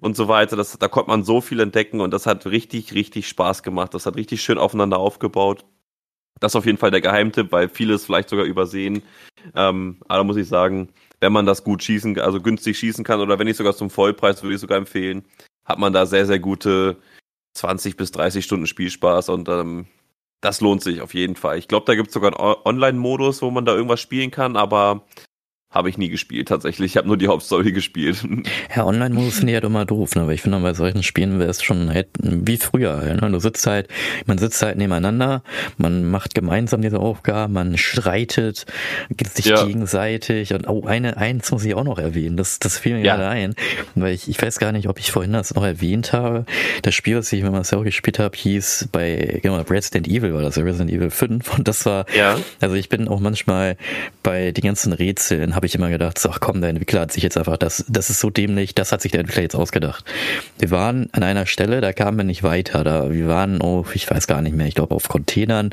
[0.00, 3.28] und so weiter, das, da konnte man so viel entdecken und das hat richtig, richtig
[3.28, 5.64] Spaß gemacht, das hat richtig schön aufeinander aufgebaut.
[6.40, 9.02] Das ist auf jeden Fall der Geheimtipp, weil vieles vielleicht sogar übersehen.
[9.54, 10.88] Ähm, aber da muss ich sagen,
[11.20, 14.42] wenn man das gut schießen, also günstig schießen kann oder wenn nicht sogar zum Vollpreis,
[14.42, 15.24] würde ich sogar empfehlen,
[15.64, 16.96] hat man da sehr, sehr gute
[17.54, 19.86] 20 bis 30 Stunden Spielspaß und ähm,
[20.40, 21.58] das lohnt sich auf jeden Fall.
[21.58, 25.04] Ich glaube, da gibt es sogar einen Online-Modus, wo man da irgendwas spielen kann, aber
[25.72, 26.92] habe ich nie gespielt, tatsächlich.
[26.92, 28.26] Ich habe nur die Hauptstory gespielt.
[28.74, 30.26] Ja, Online-Modus finde ich halt immer doof, ne?
[30.26, 32.96] Weil ich finde, bei solchen Spielen wäre es schon halt wie früher.
[33.02, 33.30] Ne?
[33.30, 33.88] Du sitzt halt,
[34.26, 35.42] man sitzt halt nebeneinander,
[35.76, 38.66] man macht gemeinsam diese Aufgaben, man streitet,
[39.10, 39.64] gibt sich ja.
[39.64, 43.16] gegenseitig und oh, eine, eins muss ich auch noch erwähnen, das, das fiel mir ja.
[43.16, 43.54] gerade ein.
[43.94, 46.46] Weil ich, ich weiß gar nicht, ob ich vorhin das noch erwähnt habe.
[46.82, 50.56] Das Spiel, was ich mit Marcel gespielt habe, hieß bei genau, Resident Evil war das,
[50.58, 51.58] Resident Evil 5.
[51.58, 52.38] Und das war, ja.
[52.60, 53.76] also ich bin auch manchmal
[54.22, 57.22] bei den ganzen Rätseln, habe ich immer gedacht, so, ach komm, der Entwickler hat sich
[57.22, 60.04] jetzt einfach, das, das ist so dämlich, das hat sich der Entwickler jetzt ausgedacht.
[60.58, 62.82] Wir waren an einer Stelle, da kamen wir nicht weiter.
[62.82, 65.70] Da, wir waren auf, ich weiß gar nicht mehr, ich glaube auf Containern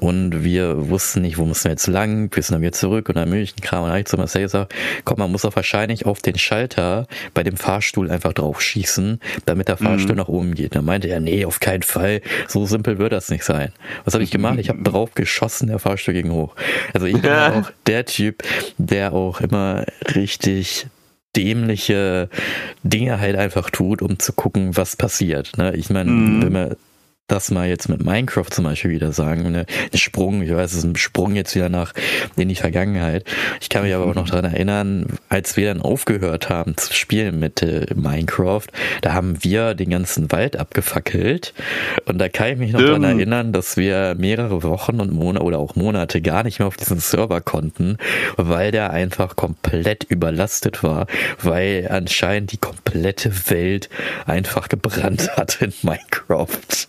[0.00, 3.16] und wir wussten nicht, wo müssen wir jetzt lang, wir sind dann wieder zurück und
[3.16, 6.38] dann München kam und ich zu Marcel gesagt, komm, man muss doch wahrscheinlich auf den
[6.38, 10.18] Schalter bei dem Fahrstuhl einfach drauf schießen, damit der Fahrstuhl mhm.
[10.18, 10.76] nach oben geht.
[10.76, 13.72] Dann meinte er, nee, auf keinen Fall, so simpel wird das nicht sein.
[14.04, 14.58] Was habe ich gemacht?
[14.60, 16.54] Ich habe drauf geschossen, der Fahrstuhl ging hoch.
[16.94, 18.44] Also ich bin auch der Typ,
[18.76, 19.84] der auch immer
[20.14, 20.86] richtig
[21.36, 22.28] dämliche
[22.82, 25.56] Dinge halt einfach tut, um zu gucken, was passiert.
[25.56, 25.74] Ne?
[25.76, 26.42] Ich meine, mhm.
[26.42, 26.76] wenn man
[27.28, 29.52] das mal jetzt mit Minecraft zum Beispiel wieder sagen.
[29.52, 29.66] Ne?
[29.92, 31.92] Ein Sprung, ich weiß, es ist ein Sprung jetzt wieder nach
[32.36, 33.24] in die Vergangenheit.
[33.60, 37.38] Ich kann mich aber auch noch daran erinnern, als wir dann aufgehört haben zu spielen
[37.38, 38.66] mit äh, Minecraft,
[39.02, 41.52] da haben wir den ganzen Wald abgefackelt.
[42.06, 45.58] Und da kann ich mich noch daran erinnern, dass wir mehrere Wochen und Monate oder
[45.58, 47.98] auch Monate gar nicht mehr auf diesen Server konnten,
[48.36, 51.06] weil der einfach komplett überlastet war,
[51.42, 53.90] weil anscheinend die komplette Welt
[54.26, 56.87] einfach gebrannt hat in Minecraft.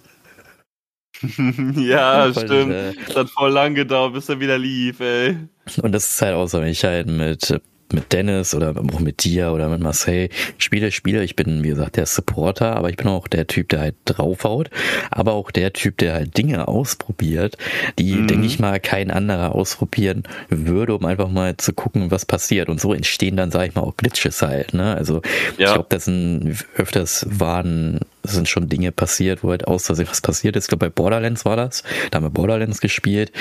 [1.75, 2.73] ja, stimmt.
[2.73, 5.37] Äh, das hat voll lang gedauert, bis er wieder lief, ey.
[5.81, 7.61] Und das ist halt auch so, wenn ich halt mit
[7.93, 11.23] mit Dennis oder auch mit dir oder mit Marcel spiele, spiele.
[11.23, 14.69] Ich bin, wie gesagt, der Supporter, aber ich bin auch der Typ, der halt draufhaut,
[15.09, 17.57] aber auch der Typ, der halt Dinge ausprobiert,
[17.97, 18.27] die, mhm.
[18.27, 22.69] denke ich mal, kein anderer ausprobieren würde, um einfach mal zu gucken, was passiert.
[22.69, 24.73] Und so entstehen dann, sage ich mal, auch Glitches halt.
[24.73, 24.95] Ne?
[24.95, 25.21] Also
[25.57, 25.67] ja.
[25.67, 30.21] ich glaube, das sind öfters waren sind schon Dinge passiert, wo halt aus Versehen was
[30.21, 30.65] passiert ist.
[30.65, 31.83] Ich glaube, bei Borderlands war das.
[32.11, 33.31] Da haben wir Borderlands gespielt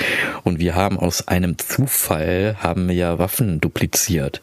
[0.43, 4.41] und wir haben aus einem Zufall haben wir ja Waffen dupliziert.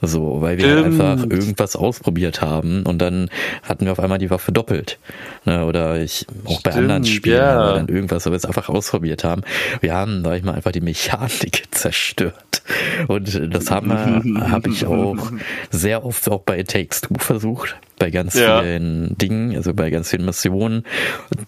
[0.00, 3.28] So, weil wir halt einfach irgendwas ausprobiert haben und dann
[3.62, 4.98] hatten wir auf einmal die Waffe doppelt.
[5.44, 7.54] Ne, oder ich, auch bei Stimmt, anderen Spielen ja.
[7.54, 9.42] haben wir dann irgendwas, wir es einfach ausprobiert haben.
[9.80, 12.62] Wir haben, sag ich mal, einfach die Mechanik zerstört.
[13.08, 15.16] Und das haben wir, habe ich auch
[15.70, 18.62] sehr oft auch bei It Takes Two versucht bei ganz ja.
[18.62, 20.84] vielen Dingen, also bei ganz vielen Missionen.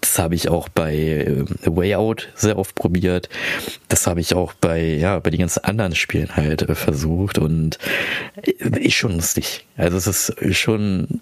[0.00, 3.28] Das habe ich auch bei äh, Way Out sehr oft probiert.
[3.88, 7.78] Das habe ich auch bei, ja, bei den ganzen anderen Spielen halt äh, versucht und
[8.42, 9.66] äh, ist schon lustig.
[9.76, 11.20] Also es ist schon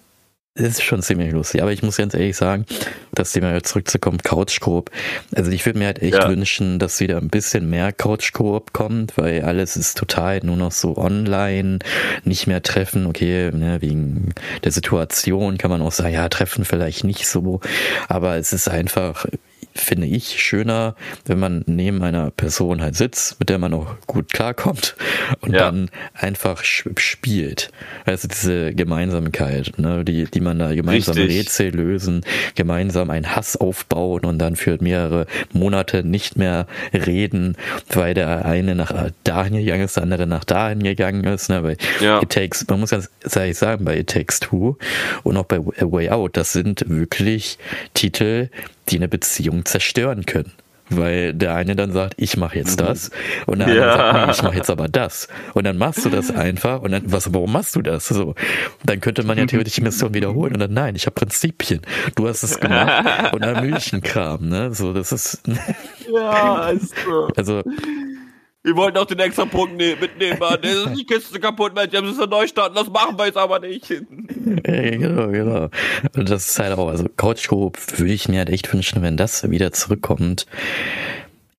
[0.55, 1.63] das ist schon ziemlich lustig.
[1.63, 2.65] Aber ich muss ganz ehrlich sagen,
[3.11, 4.91] das Thema zurückzukommen, Couch Coop.
[5.33, 6.29] Also ich würde mir halt echt ja.
[6.29, 10.71] wünschen, dass wieder ein bisschen mehr Couch Coop kommt, weil alles ist total nur noch
[10.71, 11.79] so online,
[12.23, 13.07] nicht mehr treffen.
[13.07, 14.33] Okay, ne, wegen
[14.63, 17.59] der Situation kann man auch sagen, ja, treffen vielleicht nicht so.
[18.07, 19.25] Aber es ist einfach,
[19.75, 20.95] finde ich, schöner,
[21.25, 24.95] wenn man neben einer Person halt sitzt, mit der man auch gut klarkommt
[25.41, 25.59] und ja.
[25.59, 27.71] dann einfach spielt.
[28.05, 31.39] Also diese Gemeinsamkeit, ne, die, die man da gemeinsam Richtig.
[31.39, 37.57] Rätsel lösen, gemeinsam einen Hass aufbauen und dann für mehrere Monate nicht mehr reden,
[37.89, 38.93] weil der eine nach
[39.23, 41.49] dahin gegangen ist, der andere nach dahin gegangen ist.
[41.49, 42.21] Ne, bei ja.
[42.21, 44.77] It Takes, man muss ganz ehrlich sagen, bei It Takes Two
[45.23, 47.57] und auch bei Way Out, das sind wirklich
[47.93, 48.49] Titel,
[48.89, 50.51] die eine Beziehung zerstören können.
[50.89, 52.85] Weil der eine dann sagt, ich mache jetzt mhm.
[52.85, 53.09] das
[53.45, 53.97] und der andere ja.
[53.97, 55.29] sagt, nee, ich mache jetzt aber das.
[55.53, 58.07] Und dann machst du das einfach und dann, was, warum machst du das?
[58.07, 58.35] So,
[58.85, 61.81] dann könnte man ja theoretisch die Mission wiederholen und dann, nein, ich habe Prinzipien.
[62.15, 64.73] Du hast es gemacht und dann Milchenkram, ne?
[64.73, 65.41] So, das ist.
[66.13, 67.29] ja, ist so.
[67.37, 67.63] Also,
[68.63, 70.59] wir wollten auch den extra Punkt ne mitnehmen, Mann.
[70.63, 71.91] Jetzt ist die Kiste kaputt, Mensch.
[71.91, 72.75] Jetzt müssen wir neu starten.
[72.75, 73.93] Das machen wir jetzt aber nicht.
[74.65, 75.69] Ja, genau, genau.
[76.15, 79.15] Und das ist halt auch, also Couch Coop würde ich mir halt echt wünschen, wenn
[79.15, 80.47] das wieder zurückkommt.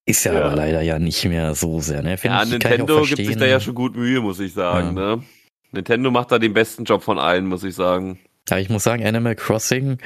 [0.06, 0.44] Ist ja, ja.
[0.44, 2.18] aber leider ja nicht mehr so sehr, ne?
[2.18, 5.16] Find ja, ich, Nintendo gibt sich da ja schon gut Mühe, muss ich sagen, ja.
[5.16, 5.22] ne?
[5.72, 8.18] Nintendo macht da den besten Job von allen, muss ich sagen.
[8.50, 9.98] Aber ich muss sagen, Animal Crossing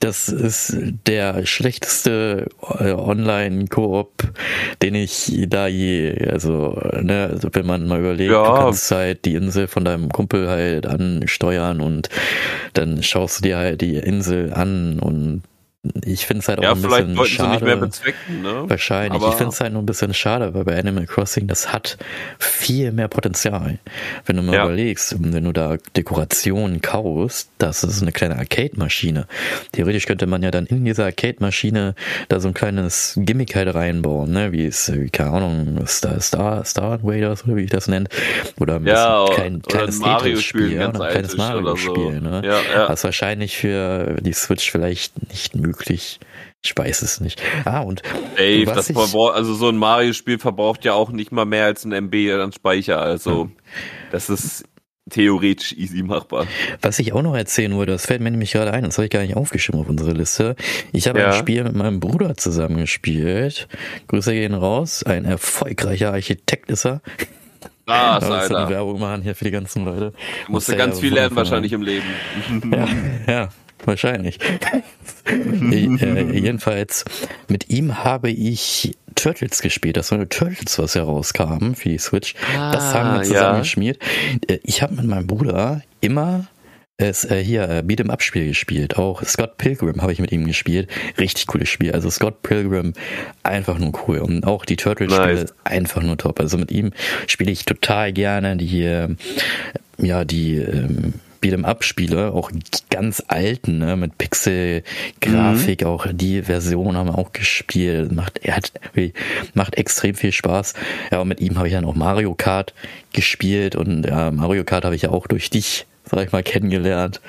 [0.00, 0.76] das ist
[1.06, 4.10] der schlechteste äh, Online-Koop,
[4.82, 8.44] den ich da je, also, ne, also wenn man mal überlegt, ja.
[8.44, 12.10] du kannst halt die Insel von deinem Kumpel halt ansteuern und
[12.74, 15.42] dann schaust du dir halt die Insel an und
[16.04, 17.90] ich finde es halt auch ja, ein bisschen schade.
[18.28, 18.64] ne?
[18.66, 19.22] Wahrscheinlich.
[19.22, 21.98] Aber ich finde es halt nur ein bisschen schade, weil bei Animal Crossing das hat
[22.38, 23.78] viel mehr Potenzial.
[24.24, 24.64] Wenn du mal ja.
[24.64, 29.26] überlegst, wenn du da Dekorationen kaufst, das ist eine kleine Arcade-Maschine.
[29.72, 31.94] Theoretisch könnte man ja dann in dieser Arcade-Maschine
[32.28, 34.52] da so ein kleines Gimmick halt reinbauen, ne?
[34.52, 38.08] Wie es, keine Ahnung, Star, Star, Star Invaders oder wie ich das nenne.
[38.58, 42.28] Oder ein ja, klein, kleines Tetris-Spiel, ja, ein kleines Mario-Spiel, so.
[42.28, 42.42] ne?
[42.44, 42.88] Ja, ja.
[42.88, 45.75] Was wahrscheinlich für die Switch vielleicht nicht möglich.
[46.62, 47.40] Ich weiß es nicht.
[47.64, 48.02] Ah, und.
[48.36, 51.92] Ey, das ich, also so ein Mario-Spiel verbraucht ja auch nicht mal mehr als ein
[51.92, 53.00] MB an Speicher.
[53.00, 53.52] Also, hm.
[54.10, 54.64] das ist
[55.10, 56.46] theoretisch easy machbar.
[56.82, 59.10] Was ich auch noch erzählen wollte, das fällt mir nämlich gerade ein, das habe ich
[59.10, 60.56] gar nicht aufgeschrieben auf unsere Liste.
[60.92, 61.28] Ich habe ja.
[61.28, 63.68] ein Spiel mit meinem Bruder zusammengespielt.
[64.08, 65.04] Grüße gehen raus.
[65.04, 67.00] Ein erfolgreicher Architekt ist er.
[67.86, 68.68] Ah, Alter.
[68.68, 70.12] Werbung machen hier für die ganzen Leute.
[70.46, 72.06] Du musst ganz viel lernen wahrscheinlich im Leben.
[72.72, 72.88] Ja,
[73.32, 73.48] ja
[73.84, 74.38] wahrscheinlich.
[75.26, 77.04] äh, jedenfalls,
[77.48, 79.96] mit ihm habe ich Turtles gespielt.
[79.96, 82.34] Das war eine Turtles, was herauskam für die Switch.
[82.56, 83.58] Ah, das haben wir zusammen ja.
[83.60, 83.98] geschmiert.
[84.46, 86.46] Äh, ich habe mit meinem Bruder immer
[86.98, 88.96] es äh, hier äh, Beat'em Up Spiel gespielt.
[88.96, 90.88] Auch Scott Pilgrim habe ich mit ihm gespielt.
[91.18, 91.92] Richtig cooles Spiel.
[91.92, 92.94] Also Scott Pilgrim
[93.42, 95.54] einfach nur cool und auch die Turtles Spiele nice.
[95.64, 96.40] einfach nur top.
[96.40, 96.92] Also mit ihm
[97.26, 99.14] spiele ich total gerne die äh,
[99.98, 102.50] ja die ähm, Beat'em-up-Spiele, auch
[102.90, 105.86] ganz alten, ne, mit Pixel-Grafik, mhm.
[105.86, 108.12] auch die Version haben wir auch gespielt.
[108.12, 108.72] Macht, er hat,
[109.54, 110.74] macht extrem viel Spaß.
[111.10, 112.74] Ja, und mit ihm habe ich dann auch Mario Kart
[113.12, 117.20] gespielt und ja, Mario Kart habe ich ja auch durch dich, sag ich mal, kennengelernt.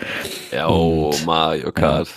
[0.52, 2.08] Ja, oh, und, Mario Kart.
[2.08, 2.14] Ja.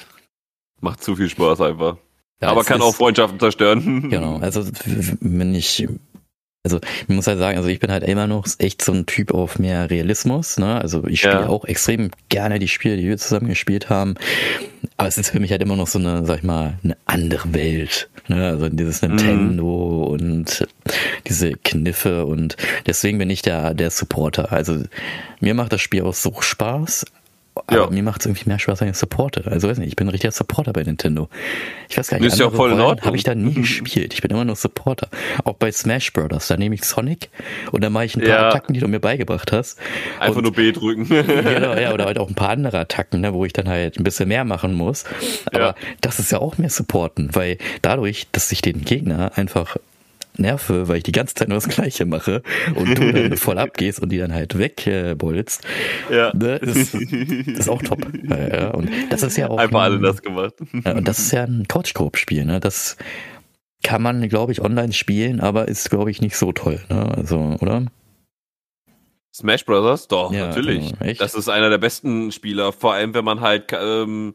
[0.80, 1.96] Macht zu viel Spaß einfach.
[2.40, 4.08] Ja, Aber kann ist, auch Freundschaften zerstören.
[4.08, 4.64] Genau, also
[5.20, 5.86] wenn ich
[6.62, 9.32] also ich muss halt sagen, also ich bin halt immer noch echt so ein Typ
[9.32, 10.58] auf mehr Realismus.
[10.58, 10.78] Ne?
[10.78, 11.48] Also ich spiele ja.
[11.48, 14.16] auch extrem gerne die Spiele, die wir zusammen gespielt haben.
[14.98, 17.54] Aber es ist für mich halt immer noch so eine, sag ich mal, eine andere
[17.54, 18.10] Welt.
[18.28, 18.46] Ne?
[18.46, 20.04] Also dieses Nintendo mhm.
[20.04, 20.68] und
[21.26, 24.52] diese Kniffe und deswegen bin ich der, der Supporter.
[24.52, 24.82] Also
[25.40, 27.06] mir macht das Spiel auch so Spaß,
[27.54, 27.90] aber ja.
[27.90, 29.44] mir macht es irgendwie mehr Spaß, wenn ich supporte.
[29.46, 31.28] Also weiß nicht, ich bin ein richtiger Supporter bei Nintendo.
[31.88, 34.14] Ich weiß gar nicht, ist ja voll in Habe ich da nie gespielt.
[34.14, 35.08] Ich bin immer nur Supporter.
[35.44, 37.28] Auch bei Smash Brothers, da nehme ich Sonic
[37.72, 38.48] und dann mache ich ein paar ja.
[38.48, 39.78] Attacken, die du mir beigebracht hast.
[40.20, 41.08] Einfach und, nur B drücken.
[41.08, 44.04] genau, ja, oder halt auch ein paar andere Attacken, ne, wo ich dann halt ein
[44.04, 45.04] bisschen mehr machen muss.
[45.46, 45.74] Aber ja.
[46.00, 49.76] das ist ja auch mehr supporten, weil dadurch, dass ich den Gegner einfach
[50.40, 52.42] nerve, weil ich die ganze Zeit nur das Gleiche mache
[52.74, 55.64] und du dann voll abgehst und die dann halt wegbolzt.
[56.10, 56.32] Äh, ja.
[56.34, 58.06] Ne, ist, ist auch top.
[58.24, 59.58] Ja, und das ist ja auch.
[59.58, 60.54] Einfach alle das gemacht.
[60.60, 62.60] und das ist ja ein Couch-Coop-Spiel, ne?
[62.60, 62.96] Das
[63.82, 67.14] kann man, glaube ich, online spielen, aber ist, glaube ich, nicht so toll, ne?
[67.16, 67.86] Also, oder?
[69.32, 70.08] Smash Brothers?
[70.08, 70.98] Doch, ja, natürlich.
[70.98, 74.34] Genau, das ist einer der besten Spieler, vor allem wenn man halt ähm,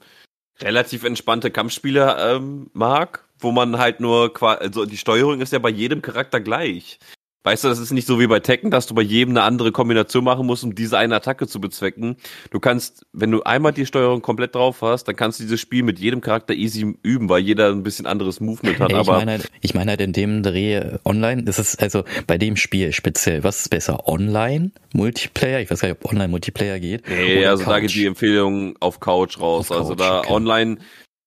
[0.62, 5.69] relativ entspannte Kampfspiele ähm, mag wo man halt nur, also die Steuerung ist ja bei
[5.69, 6.99] jedem Charakter gleich.
[7.45, 9.71] Weißt du, das ist nicht so wie bei Tekken, dass du bei jedem eine andere
[9.71, 12.15] Kombination machen musst, um diese eine Attacke zu bezwecken.
[12.49, 15.83] Du kannst, wenn du einmal die Steuerung komplett drauf hast, dann kannst du dieses Spiel
[15.83, 18.89] mit jedem Charakter easy üben, weil jeder ein bisschen anderes Movement hat.
[18.91, 22.39] ich aber meine halt, ich meine halt in dem Dreh online, ist es also bei
[22.39, 24.07] dem Spiel speziell, was ist besser?
[24.07, 25.59] Online, Multiplayer?
[25.59, 27.07] Ich weiß gar nicht, ob online Multiplayer geht.
[27.07, 27.73] Nee, also Couch?
[27.73, 29.69] da geht die Empfehlung auf Couch raus.
[29.69, 30.33] Auf also Couch, da okay.
[30.33, 30.77] online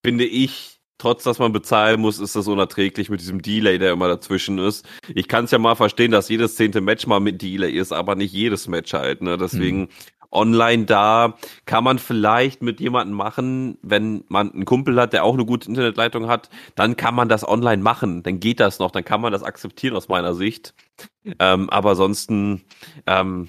[0.04, 4.08] finde ich trotz dass man bezahlen muss, ist das unerträglich mit diesem Delay, der immer
[4.08, 4.86] dazwischen ist.
[5.14, 8.16] Ich kann es ja mal verstehen, dass jedes zehnte Match mal mit Delay ist, aber
[8.16, 9.22] nicht jedes Match halt.
[9.22, 9.38] Ne?
[9.38, 9.88] Deswegen hm.
[10.32, 15.34] online da kann man vielleicht mit jemandem machen, wenn man einen Kumpel hat, der auch
[15.34, 18.22] eine gute Internetleitung hat, dann kann man das online machen.
[18.24, 20.74] Dann geht das noch, dann kann man das akzeptieren aus meiner Sicht.
[21.38, 22.64] Ähm, aber ansonsten
[23.06, 23.48] ähm,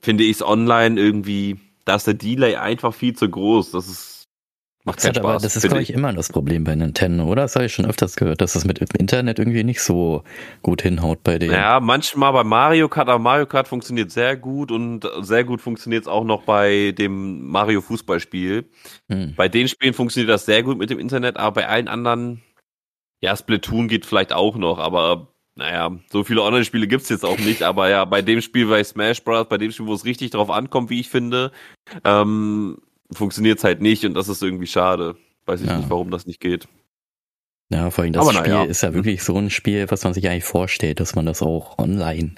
[0.00, 3.72] finde ich es online irgendwie, da ist der Delay einfach viel zu groß.
[3.72, 4.13] Das ist
[4.86, 5.24] Macht keinen Spaß.
[5.24, 7.42] Aber das ist, glaube ich, immer das Problem bei Nintendo, oder?
[7.42, 10.24] Das habe ich schon öfters gehört, dass das mit dem Internet irgendwie nicht so
[10.60, 11.54] gut hinhaut bei denen.
[11.54, 16.02] Ja, manchmal bei Mario Kart, aber Mario Kart funktioniert sehr gut und sehr gut funktioniert
[16.02, 18.68] es auch noch bei dem Mario Fußballspiel.
[19.08, 19.32] Hm.
[19.36, 22.42] Bei den Spielen funktioniert das sehr gut mit dem Internet, aber bei allen anderen,
[23.22, 27.62] ja, Splatoon geht vielleicht auch noch, aber naja, so viele Online-Spiele gibt's jetzt auch nicht,
[27.62, 30.50] aber ja, bei dem Spiel bei Smash Bros., bei dem Spiel, wo es richtig drauf
[30.50, 31.52] ankommt, wie ich finde,
[32.04, 32.78] ähm,
[33.12, 35.16] funktioniert es halt nicht und das ist irgendwie schade.
[35.46, 35.76] Weiß ich ja.
[35.76, 36.68] nicht, warum das nicht geht.
[37.70, 38.64] Ja, vor allem das Aber Spiel ja.
[38.64, 41.78] ist ja wirklich so ein Spiel, was man sich eigentlich vorstellt, dass man das auch
[41.78, 42.34] online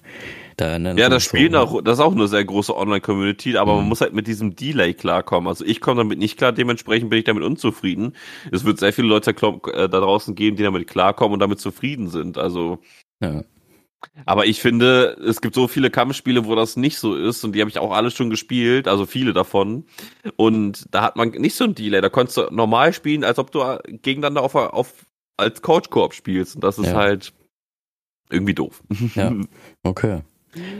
[0.56, 3.72] da ne, Ja, das Spiel so, auch, das ist auch eine sehr große Online-Community, aber
[3.72, 3.80] mhm.
[3.80, 5.48] man muss halt mit diesem Delay klarkommen.
[5.48, 8.14] Also ich komme damit nicht klar, dementsprechend bin ich damit unzufrieden.
[8.50, 12.08] Es wird sehr viele Leute äh, da draußen geben, die damit klarkommen und damit zufrieden
[12.08, 12.38] sind.
[12.38, 12.78] Also
[13.20, 13.44] ja.
[14.24, 17.60] Aber ich finde, es gibt so viele Kampfspiele, wo das nicht so ist und die
[17.60, 19.84] habe ich auch alle schon gespielt, also viele davon.
[20.36, 23.50] Und da hat man nicht so ein Delay, da konntest du normal spielen, als ob
[23.50, 26.94] du gegeneinander auf, auf als Couch Koop spielst und das ist ja.
[26.94, 27.32] halt
[28.30, 28.82] irgendwie doof.
[29.14, 29.32] Ja,
[29.82, 30.22] okay.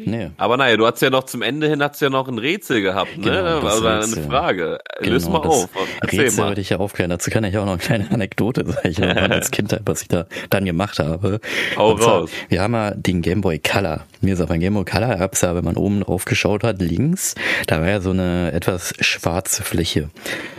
[0.05, 0.31] Nee.
[0.37, 3.17] Aber naja, du hast ja noch zum Ende hin hast ja noch ein Rätsel gehabt,
[3.19, 3.25] ne?
[3.25, 4.79] Genau, Oder eine Frage.
[5.01, 5.69] Genau, Löse mal auf.
[6.01, 6.49] Erzähl Rätsel mal.
[6.51, 7.11] würde ich ja aufklären.
[7.11, 10.65] Dazu kann ich auch noch eine kleine Anekdote sagen, als Kind, was ich da dann
[10.65, 11.41] gemacht habe.
[11.77, 12.31] Hau raus.
[12.49, 14.05] wir haben ja den Game Boy Color.
[14.21, 16.81] Mir ist auf ein Game Boy Color gab's ja, wenn man oben drauf geschaut hat,
[16.81, 17.35] links,
[17.67, 20.11] da war ja so eine etwas schwarze Fläche.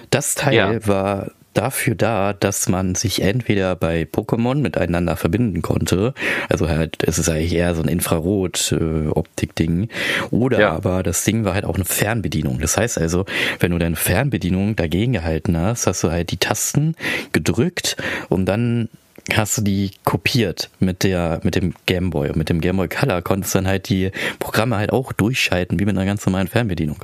[0.09, 0.87] Das Teil ja.
[0.87, 6.13] war dafür da, dass man sich entweder bei Pokémon miteinander verbinden konnte,
[6.49, 9.89] also halt, es ist eigentlich eher so ein Infrarot-Optik-Ding,
[10.31, 10.71] oder ja.
[10.71, 12.59] aber das Ding war halt auch eine Fernbedienung.
[12.59, 13.25] Das heißt also,
[13.59, 16.95] wenn du deine Fernbedienung dagegen gehalten hast, hast du halt die Tasten
[17.31, 17.97] gedrückt
[18.29, 18.89] und dann
[19.33, 23.53] hast du die kopiert mit der mit dem Gameboy und mit dem Gameboy Color konntest
[23.53, 26.97] du dann halt die Programme halt auch durchschalten wie mit einer ganz normalen Fernbedienung.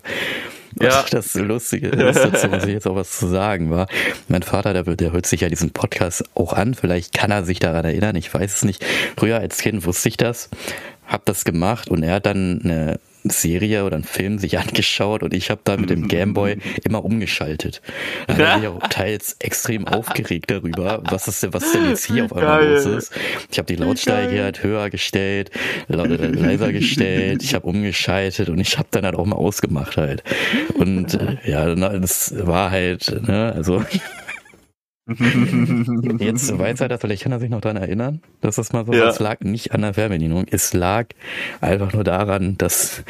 [0.81, 1.05] Ja.
[1.11, 3.87] Das Lustige ist, dazu muss ich jetzt auch was zu sagen, war,
[4.27, 7.59] mein Vater, der, der hört sich ja diesen Podcast auch an, vielleicht kann er sich
[7.59, 8.83] daran erinnern, ich weiß es nicht.
[9.17, 10.49] Früher als Kind wusste ich das,
[11.05, 12.99] hab das gemacht und er hat dann eine
[13.31, 17.81] Serie oder einen Film sich angeschaut und ich habe da mit dem Gameboy immer umgeschaltet.
[18.27, 22.25] Da habe ich auch teils extrem aufgeregt darüber, was ist denn, was denn jetzt hier
[22.25, 22.73] auf einmal Geil.
[22.73, 23.13] los ist.
[23.51, 25.51] Ich habe die Lautstärke halt höher gestellt,
[25.87, 30.23] leiser gestellt, ich habe umgeschaltet und ich habe dann halt auch mal ausgemacht halt.
[30.75, 33.83] Und äh, ja, das war halt, ne, also
[36.19, 38.93] Jetzt weiß er das, vielleicht kann er sich noch daran erinnern, dass das mal so
[38.93, 39.09] ja.
[39.09, 40.45] Es lag nicht an der Fernbedienung.
[40.49, 41.07] Es lag
[41.59, 43.03] einfach nur daran, dass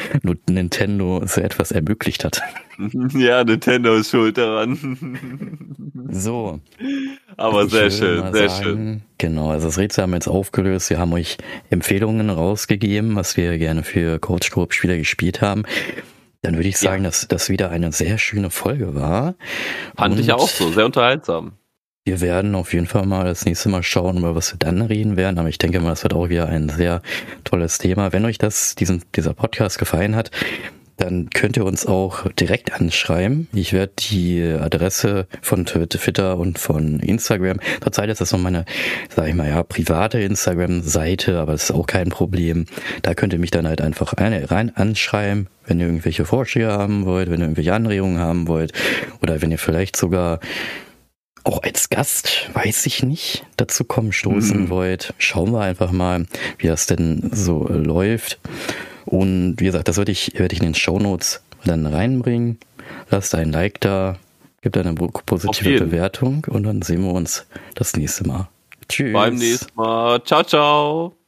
[0.49, 2.41] Nintendo so etwas ermöglicht hat.
[3.13, 5.77] Ja, Nintendo ist schuld daran.
[6.09, 6.59] So.
[7.37, 9.01] Aber sehr schön, sehr sagen, schön.
[9.19, 10.89] Genau, also das Rätsel haben wir jetzt aufgelöst.
[10.89, 11.37] Wir haben euch
[11.69, 15.65] Empfehlungen rausgegeben, was wir gerne für Coach Coop Spieler gespielt haben.
[16.41, 17.09] Dann würde ich sagen, ja.
[17.09, 19.35] dass das wieder eine sehr schöne Folge war.
[19.95, 21.53] Fand Und ich auch so, sehr unterhaltsam.
[22.05, 25.15] Wir werden auf jeden Fall mal das nächste Mal schauen, über was wir dann reden
[25.15, 25.39] werden.
[25.39, 27.01] Aber ich denke mal, das wird auch wieder ein sehr
[27.45, 28.11] tolles Thema.
[28.11, 30.29] Wenn euch das, diesen, dieser Podcast gefallen hat,
[30.97, 33.47] dann könnt ihr uns auch direkt anschreiben.
[33.53, 37.61] Ich werde die Adresse von Twitter und von Instagram.
[37.81, 38.65] Zurzeit ist das noch meine,
[39.07, 42.65] sag ich mal, ja, private Instagram-Seite, aber das ist auch kein Problem.
[43.01, 47.29] Da könnt ihr mich dann halt einfach rein anschreiben, wenn ihr irgendwelche Vorschläge haben wollt,
[47.29, 48.73] wenn ihr irgendwelche Anregungen haben wollt
[49.21, 50.41] oder wenn ihr vielleicht sogar
[51.43, 54.69] auch als Gast, weiß ich nicht, dazu kommen stoßen mhm.
[54.69, 55.13] wollt.
[55.17, 56.25] Schauen wir einfach mal,
[56.57, 58.39] wie das denn so läuft.
[59.05, 62.59] Und wie gesagt, das werde ich, werde ich in den Show Notes dann reinbringen.
[63.09, 64.17] Lasst ein Like da,
[64.61, 68.47] gebt eine positive Bewertung und dann sehen wir uns das nächste Mal.
[68.87, 69.13] Tschüss.
[69.13, 70.23] Beim nächsten Mal.
[70.23, 71.22] Ciao, ciao.